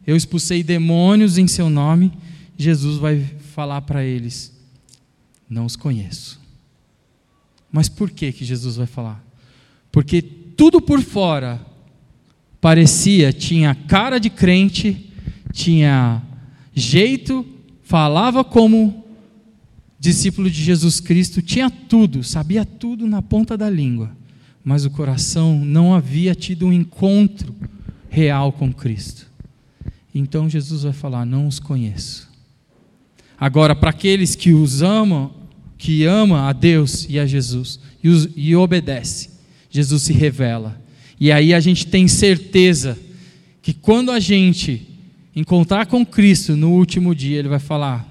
eu 0.07 0.15
expulsei 0.15 0.63
demônios 0.63 1.37
em 1.37 1.47
seu 1.47 1.69
nome, 1.69 2.11
Jesus 2.57 2.97
vai 2.97 3.23
falar 3.53 3.81
para 3.81 4.03
eles: 4.03 4.51
Não 5.49 5.65
os 5.65 5.75
conheço. 5.75 6.41
Mas 7.71 7.87
por 7.87 8.09
que, 8.09 8.31
que 8.31 8.43
Jesus 8.43 8.75
vai 8.75 8.87
falar? 8.87 9.23
Porque 9.91 10.21
tudo 10.21 10.81
por 10.81 11.01
fora 11.01 11.63
parecia, 12.59 13.31
tinha 13.33 13.75
cara 13.75 14.19
de 14.19 14.29
crente, 14.29 15.11
tinha 15.51 16.21
jeito, 16.73 17.45
falava 17.83 18.43
como 18.43 19.03
discípulo 19.99 20.49
de 20.49 20.61
Jesus 20.63 20.99
Cristo, 20.99 21.41
tinha 21.41 21.69
tudo, 21.69 22.23
sabia 22.23 22.65
tudo 22.65 23.07
na 23.07 23.21
ponta 23.21 23.57
da 23.57 23.69
língua, 23.69 24.15
mas 24.63 24.85
o 24.85 24.89
coração 24.89 25.59
não 25.59 25.93
havia 25.93 26.35
tido 26.35 26.67
um 26.67 26.73
encontro 26.73 27.55
real 28.09 28.51
com 28.51 28.71
Cristo. 28.71 29.31
Então 30.13 30.49
Jesus 30.49 30.83
vai 30.83 30.93
falar: 30.93 31.25
Não 31.25 31.47
os 31.47 31.59
conheço. 31.59 32.32
Agora, 33.39 33.75
para 33.75 33.89
aqueles 33.89 34.35
que 34.35 34.53
os 34.53 34.81
amam, 34.81 35.31
que 35.77 36.05
ama 36.05 36.47
a 36.47 36.53
Deus 36.53 37.05
e 37.09 37.19
a 37.19 37.25
Jesus 37.25 37.79
e, 38.03 38.09
os, 38.09 38.29
e 38.35 38.55
obedece, 38.55 39.29
Jesus 39.69 40.03
se 40.03 40.13
revela. 40.13 40.81
E 41.19 41.31
aí 41.31 41.53
a 41.53 41.59
gente 41.59 41.87
tem 41.87 42.07
certeza 42.07 42.97
que 43.61 43.73
quando 43.73 44.11
a 44.11 44.19
gente 44.19 44.87
encontrar 45.35 45.85
com 45.85 46.05
Cristo 46.05 46.55
no 46.55 46.71
último 46.71 47.15
dia, 47.15 47.39
Ele 47.39 47.47
vai 47.47 47.59
falar: 47.59 48.07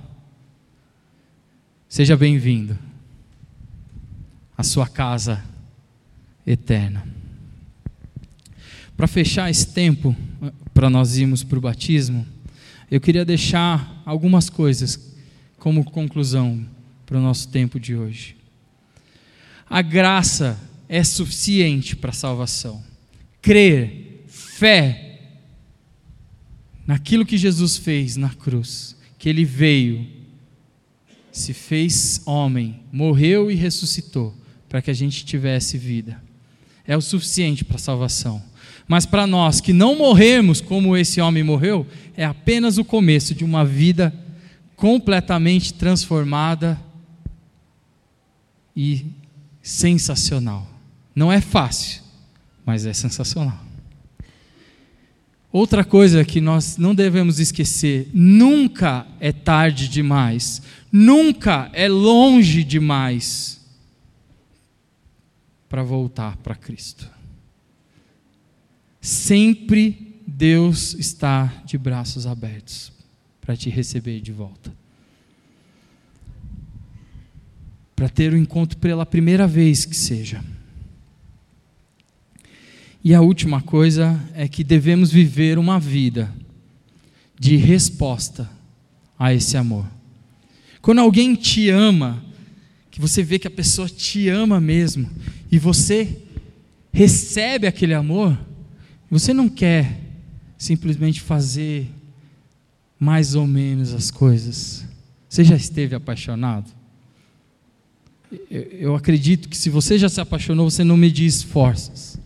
Seja 1.89 2.17
bem-vindo 2.17 2.79
à 4.57 4.63
sua 4.63 4.87
casa 4.87 5.45
eterna. 6.47 7.07
Para 8.97 9.07
fechar 9.07 9.51
esse 9.51 9.67
tempo, 9.69 10.17
para 10.73 10.89
nós 10.89 11.17
irmos 11.17 11.43
para 11.43 11.59
o 11.59 11.61
batismo, 11.61 12.27
eu 12.91 13.01
queria 13.01 13.25
deixar 13.25 14.03
algumas 14.05 14.49
coisas 14.49 15.12
como 15.62 15.85
conclusão 15.85 16.66
para 17.07 17.16
o 17.16 17.20
nosso 17.20 17.46
tempo 17.46 17.79
de 17.79 17.94
hoje. 17.94 18.35
A 19.70 19.81
graça 19.81 20.59
é 20.88 21.05
suficiente 21.05 21.94
para 21.94 22.11
a 22.11 22.12
salvação. 22.12 22.83
Crer, 23.40 24.25
fé, 24.27 25.20
naquilo 26.85 27.25
que 27.25 27.38
Jesus 27.38 27.77
fez 27.77 28.16
na 28.16 28.31
cruz, 28.31 28.96
que 29.16 29.29
ele 29.29 29.44
veio, 29.44 30.05
se 31.31 31.55
fez 31.55 32.20
homem, 32.27 32.81
morreu 32.90 33.48
e 33.48 33.55
ressuscitou 33.55 34.35
para 34.68 34.83
que 34.83 34.90
a 34.90 34.94
gente 34.94 35.25
tivesse 35.25 35.79
vida. 35.79 36.20
É 36.85 36.96
o 36.96 37.01
suficiente 37.01 37.64
para 37.64 37.77
a 37.77 37.79
salvação. 37.79 38.42
Mas 38.88 39.07
para 39.07 39.29
nós 39.29 39.61
que 39.61 39.72
não 39.72 39.94
morremos 39.94 40.61
como 40.61 40.96
esse 40.96 41.20
homem 41.20 41.44
morreu, 41.44 41.87
é 42.16 42.25
apenas 42.25 42.79
o 42.79 42.85
começo 42.85 43.33
de 43.33 43.44
uma 43.44 43.64
vida 43.64 44.12
completamente 44.83 45.75
transformada 45.75 46.77
e 48.75 49.07
sensacional. 49.62 50.68
Não 51.14 51.31
é 51.31 51.40
fácil, 51.40 52.03
mas 52.66 52.85
é 52.85 52.92
sensacional. 52.92 53.64
Outra 55.53 55.85
coisa 55.85 56.25
que 56.25 56.40
nós 56.40 56.79
não 56.79 56.97
devemos 56.97 57.38
esquecer: 57.38 58.11
nunca 58.12 59.07
é 59.21 59.31
tarde 59.31 59.87
demais, 59.87 60.61
nunca 60.90 61.71
é 61.73 61.88
longe 61.88 62.64
demais 62.64 63.61
para 65.68 65.85
voltar 65.85 66.37
para 66.38 66.57
Cristo. 66.57 67.09
Sempre 69.01 70.21
Deus 70.27 70.95
está 70.95 71.62
de 71.64 71.79
braços 71.79 72.27
abertos 72.27 72.92
para 73.42 73.57
te 73.57 73.68
receber 73.68 74.20
de 74.20 74.33
volta. 74.33 74.72
Para 77.94 78.09
ter 78.09 78.33
o 78.33 78.37
um 78.37 78.38
encontro 78.38 78.78
pela 78.78 79.05
primeira 79.05 79.46
vez 79.46 79.85
que 79.85 79.96
seja. 79.96 80.42
E 83.05 83.12
a 83.14 83.20
última 83.20 83.61
coisa 83.61 84.18
é 84.33 84.46
que 84.46 84.62
devemos 84.62 85.11
viver 85.11 85.59
uma 85.59 85.78
vida 85.78 86.33
de 87.38 87.57
resposta 87.57 88.48
a 89.18 89.35
esse 89.35 89.57
amor. 89.57 89.87
Quando 90.81 91.00
alguém 91.00 91.35
te 91.35 91.68
ama, 91.68 92.24
que 92.90 93.00
você 93.00 93.22
vê 93.22 93.38
que 93.38 93.48
a 93.48 93.50
pessoa 93.50 93.88
te 93.88 94.28
ama 94.28 94.61
mesmo, 94.61 95.11
e 95.50 95.59
você 95.59 96.22
recebe 96.92 97.66
aquele 97.66 97.94
amor, 97.94 98.38
você 99.11 99.35
não 99.35 99.48
quer 99.48 100.00
simplesmente 100.57 101.20
fazer 101.20 101.88
mais 103.03 103.35
ou 103.35 103.49
menos 103.49 103.93
as 103.93 104.12
coisas. 104.12 104.85
Você 105.29 105.43
já 105.43 105.57
esteve 105.57 105.93
apaixonado? 105.93 106.71
Eu 108.51 108.95
acredito 108.95 109.49
que 109.49 109.57
se 109.57 109.69
você 109.69 109.99
já 109.99 110.09
se 110.09 110.21
apaixonou, 110.21 110.71
você 110.71 110.85
não 110.85 110.97
medir 110.97 111.27
esforços. 111.27 112.17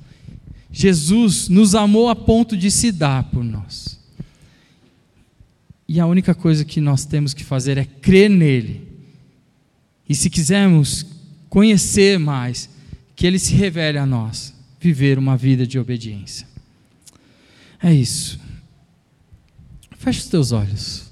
Jesus 0.70 1.48
nos 1.48 1.74
amou 1.74 2.10
a 2.10 2.14
ponto 2.14 2.54
de 2.54 2.70
se 2.70 2.92
dar 2.92 3.22
por 3.30 3.42
nós. 3.42 3.98
E 5.88 5.98
a 5.98 6.06
única 6.06 6.34
coisa 6.34 6.62
que 6.62 6.78
nós 6.78 7.06
temos 7.06 7.32
que 7.32 7.42
fazer 7.42 7.78
é 7.78 7.86
crer 7.86 8.28
nele. 8.28 8.86
E 10.06 10.14
se 10.14 10.28
quisermos 10.28 11.06
conhecer 11.48 12.18
mais, 12.18 12.68
que 13.14 13.26
ele 13.26 13.38
se 13.38 13.54
revele 13.54 13.96
a 13.96 14.04
nós, 14.04 14.52
viver 14.78 15.18
uma 15.18 15.38
vida 15.38 15.66
de 15.66 15.78
obediência. 15.78 16.46
É 17.82 17.94
isso. 17.94 18.44
Feche 20.06 20.20
os 20.20 20.28
teus 20.28 20.52
olhos. 20.52 21.10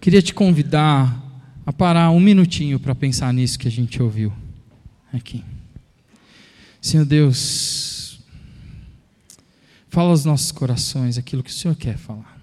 Queria 0.00 0.22
te 0.22 0.32
convidar 0.32 1.20
a 1.66 1.72
parar 1.72 2.12
um 2.12 2.20
minutinho 2.20 2.78
para 2.78 2.94
pensar 2.94 3.34
nisso 3.34 3.58
que 3.58 3.66
a 3.66 3.70
gente 3.72 4.00
ouviu 4.00 4.32
aqui. 5.12 5.44
Senhor 6.80 7.04
Deus, 7.04 8.20
fala 9.88 10.10
aos 10.10 10.24
nossos 10.24 10.52
corações 10.52 11.18
aquilo 11.18 11.42
que 11.42 11.50
o 11.50 11.52
Senhor 11.52 11.74
quer 11.74 11.98
falar. 11.98 12.40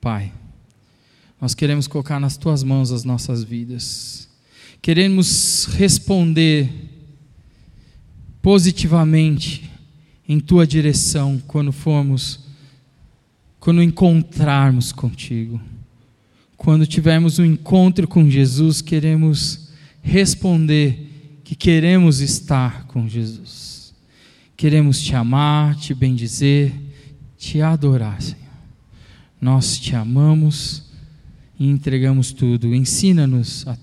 Pai. 0.00 0.32
Nós 1.40 1.54
queremos 1.54 1.86
colocar 1.86 2.18
nas 2.18 2.36
tuas 2.36 2.62
mãos 2.62 2.90
as 2.90 3.04
nossas 3.04 3.44
vidas. 3.44 4.28
Queremos 4.80 5.66
responder 5.72 6.70
positivamente 8.40 9.70
em 10.28 10.40
tua 10.40 10.66
direção 10.66 11.40
quando 11.46 11.72
formos, 11.72 12.40
quando 13.60 13.82
encontrarmos 13.82 14.92
contigo. 14.92 15.60
Quando 16.56 16.86
tivermos 16.86 17.38
um 17.38 17.44
encontro 17.44 18.08
com 18.08 18.30
Jesus, 18.30 18.80
queremos 18.80 19.68
responder 20.02 21.40
que 21.44 21.54
queremos 21.54 22.20
estar 22.20 22.86
com 22.86 23.06
Jesus. 23.06 23.94
Queremos 24.56 25.02
te 25.02 25.14
amar, 25.14 25.76
te 25.76 25.92
bendizer, 25.92 26.72
te 27.36 27.60
adorar, 27.60 28.22
Senhor. 28.22 28.40
Nós 29.40 29.78
te 29.78 29.94
amamos 29.94 30.85
e 31.58 31.68
entregamos 31.68 32.32
tudo. 32.32 32.74
Ensina-nos 32.74 33.66
a 33.66 33.76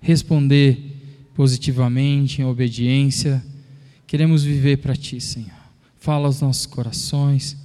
responder 0.00 0.96
positivamente, 1.34 2.40
em 2.40 2.44
obediência. 2.44 3.44
Queremos 4.06 4.44
viver 4.44 4.78
para 4.78 4.96
Ti, 4.96 5.20
Senhor. 5.20 5.50
Fala 5.98 6.26
aos 6.26 6.40
nossos 6.40 6.66
corações. 6.66 7.56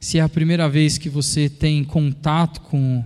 Se 0.00 0.18
é 0.18 0.20
a 0.20 0.28
primeira 0.28 0.68
vez 0.68 0.98
que 0.98 1.08
você 1.08 1.48
tem 1.48 1.82
contato 1.84 2.60
com 2.62 3.04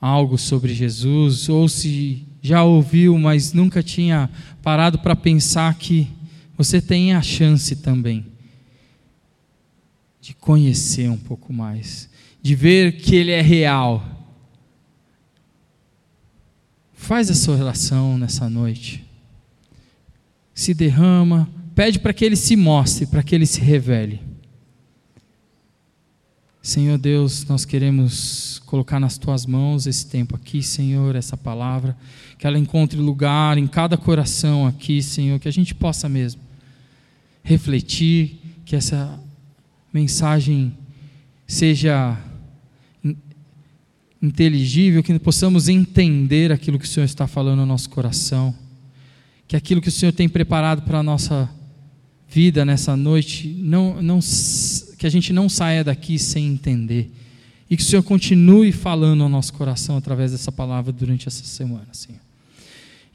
algo 0.00 0.38
sobre 0.38 0.72
Jesus, 0.72 1.48
ou 1.48 1.68
se 1.68 2.24
já 2.40 2.64
ouviu, 2.64 3.18
mas 3.18 3.52
nunca 3.52 3.82
tinha 3.82 4.30
parado 4.62 4.98
para 4.98 5.14
pensar 5.14 5.74
que 5.74 6.08
você 6.56 6.80
tem 6.80 7.12
a 7.12 7.20
chance 7.20 7.76
também 7.76 8.26
de 10.20 10.34
conhecer 10.34 11.10
um 11.10 11.18
pouco 11.18 11.52
mais, 11.52 12.08
de 12.42 12.54
ver 12.54 12.98
que 12.98 13.14
Ele 13.16 13.30
é 13.30 13.42
real 13.42 14.19
Faz 17.00 17.30
a 17.30 17.34
sua 17.34 17.56
oração 17.56 18.18
nessa 18.18 18.48
noite. 18.48 19.02
Se 20.54 20.74
derrama, 20.74 21.48
pede 21.74 21.98
para 21.98 22.12
que 22.12 22.24
ele 22.24 22.36
se 22.36 22.54
mostre, 22.54 23.06
para 23.06 23.22
que 23.22 23.34
ele 23.34 23.46
se 23.46 23.58
revele. 23.60 24.20
Senhor 26.62 26.98
Deus, 26.98 27.46
nós 27.46 27.64
queremos 27.64 28.62
colocar 28.66 29.00
nas 29.00 29.16
tuas 29.16 29.46
mãos 29.46 29.86
esse 29.86 30.06
tempo 30.06 30.36
aqui, 30.36 30.62
Senhor, 30.62 31.16
essa 31.16 31.38
palavra, 31.38 31.96
que 32.38 32.46
ela 32.46 32.58
encontre 32.58 33.00
lugar 33.00 33.56
em 33.56 33.66
cada 33.66 33.96
coração 33.96 34.66
aqui, 34.66 35.02
Senhor, 35.02 35.40
que 35.40 35.48
a 35.48 35.52
gente 35.52 35.74
possa 35.74 36.06
mesmo 36.06 36.42
refletir, 37.42 38.38
que 38.64 38.76
essa 38.76 39.18
mensagem 39.92 40.76
seja 41.46 42.16
inteligível, 44.22 45.02
que 45.02 45.18
possamos 45.18 45.68
entender 45.68 46.52
aquilo 46.52 46.78
que 46.78 46.84
o 46.84 46.88
Senhor 46.88 47.06
está 47.06 47.26
falando 47.26 47.60
no 47.60 47.66
nosso 47.66 47.88
coração, 47.88 48.54
que 49.48 49.56
aquilo 49.56 49.80
que 49.80 49.88
o 49.88 49.92
Senhor 49.92 50.12
tem 50.12 50.28
preparado 50.28 50.82
para 50.82 50.98
a 50.98 51.02
nossa 51.02 51.48
vida 52.28 52.64
nessa 52.64 52.96
noite, 52.96 53.48
não, 53.48 54.00
não, 54.02 54.20
que 54.98 55.06
a 55.06 55.10
gente 55.10 55.32
não 55.32 55.48
saia 55.48 55.82
daqui 55.82 56.18
sem 56.18 56.46
entender, 56.46 57.10
e 57.68 57.76
que 57.76 57.82
o 57.82 57.86
Senhor 57.86 58.02
continue 58.02 58.72
falando 58.72 59.22
ao 59.22 59.28
nosso 59.28 59.52
coração 59.54 59.96
através 59.96 60.32
dessa 60.32 60.52
palavra 60.52 60.92
durante 60.92 61.26
essa 61.26 61.44
semana, 61.44 61.88
Senhor. 61.92 62.20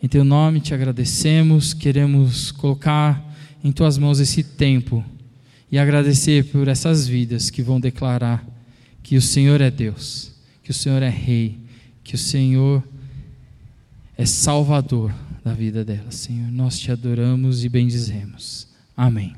Em 0.01 0.07
Teu 0.07 0.23
nome 0.23 0.59
te 0.59 0.73
agradecemos, 0.73 1.73
queremos 1.73 2.51
colocar 2.51 3.23
em 3.63 3.71
Tuas 3.71 3.97
mãos 3.97 4.19
esse 4.19 4.43
tempo 4.43 5.03
e 5.71 5.77
agradecer 5.77 6.45
por 6.45 6.67
essas 6.67 7.07
vidas 7.07 7.49
que 7.49 7.61
vão 7.61 7.79
declarar 7.79 8.45
que 9.01 9.17
o 9.17 9.21
Senhor 9.21 9.61
é 9.61 9.71
Deus 9.71 10.34
que 10.65 10.71
o 10.71 10.73
Senhor 10.73 11.03
é 11.03 11.09
Rei, 11.09 11.59
que 12.03 12.15
o 12.15 12.17
Senhor 12.17 12.83
é 14.17 14.25
Salvador 14.25 15.13
da 15.43 15.53
vida 15.53 15.85
dela, 15.85 16.09
Senhor. 16.09 16.51
Nós 16.51 16.79
te 16.79 16.91
adoramos 16.91 17.63
e 17.63 17.69
bendizemos. 17.69 18.67
Amém. 18.97 19.35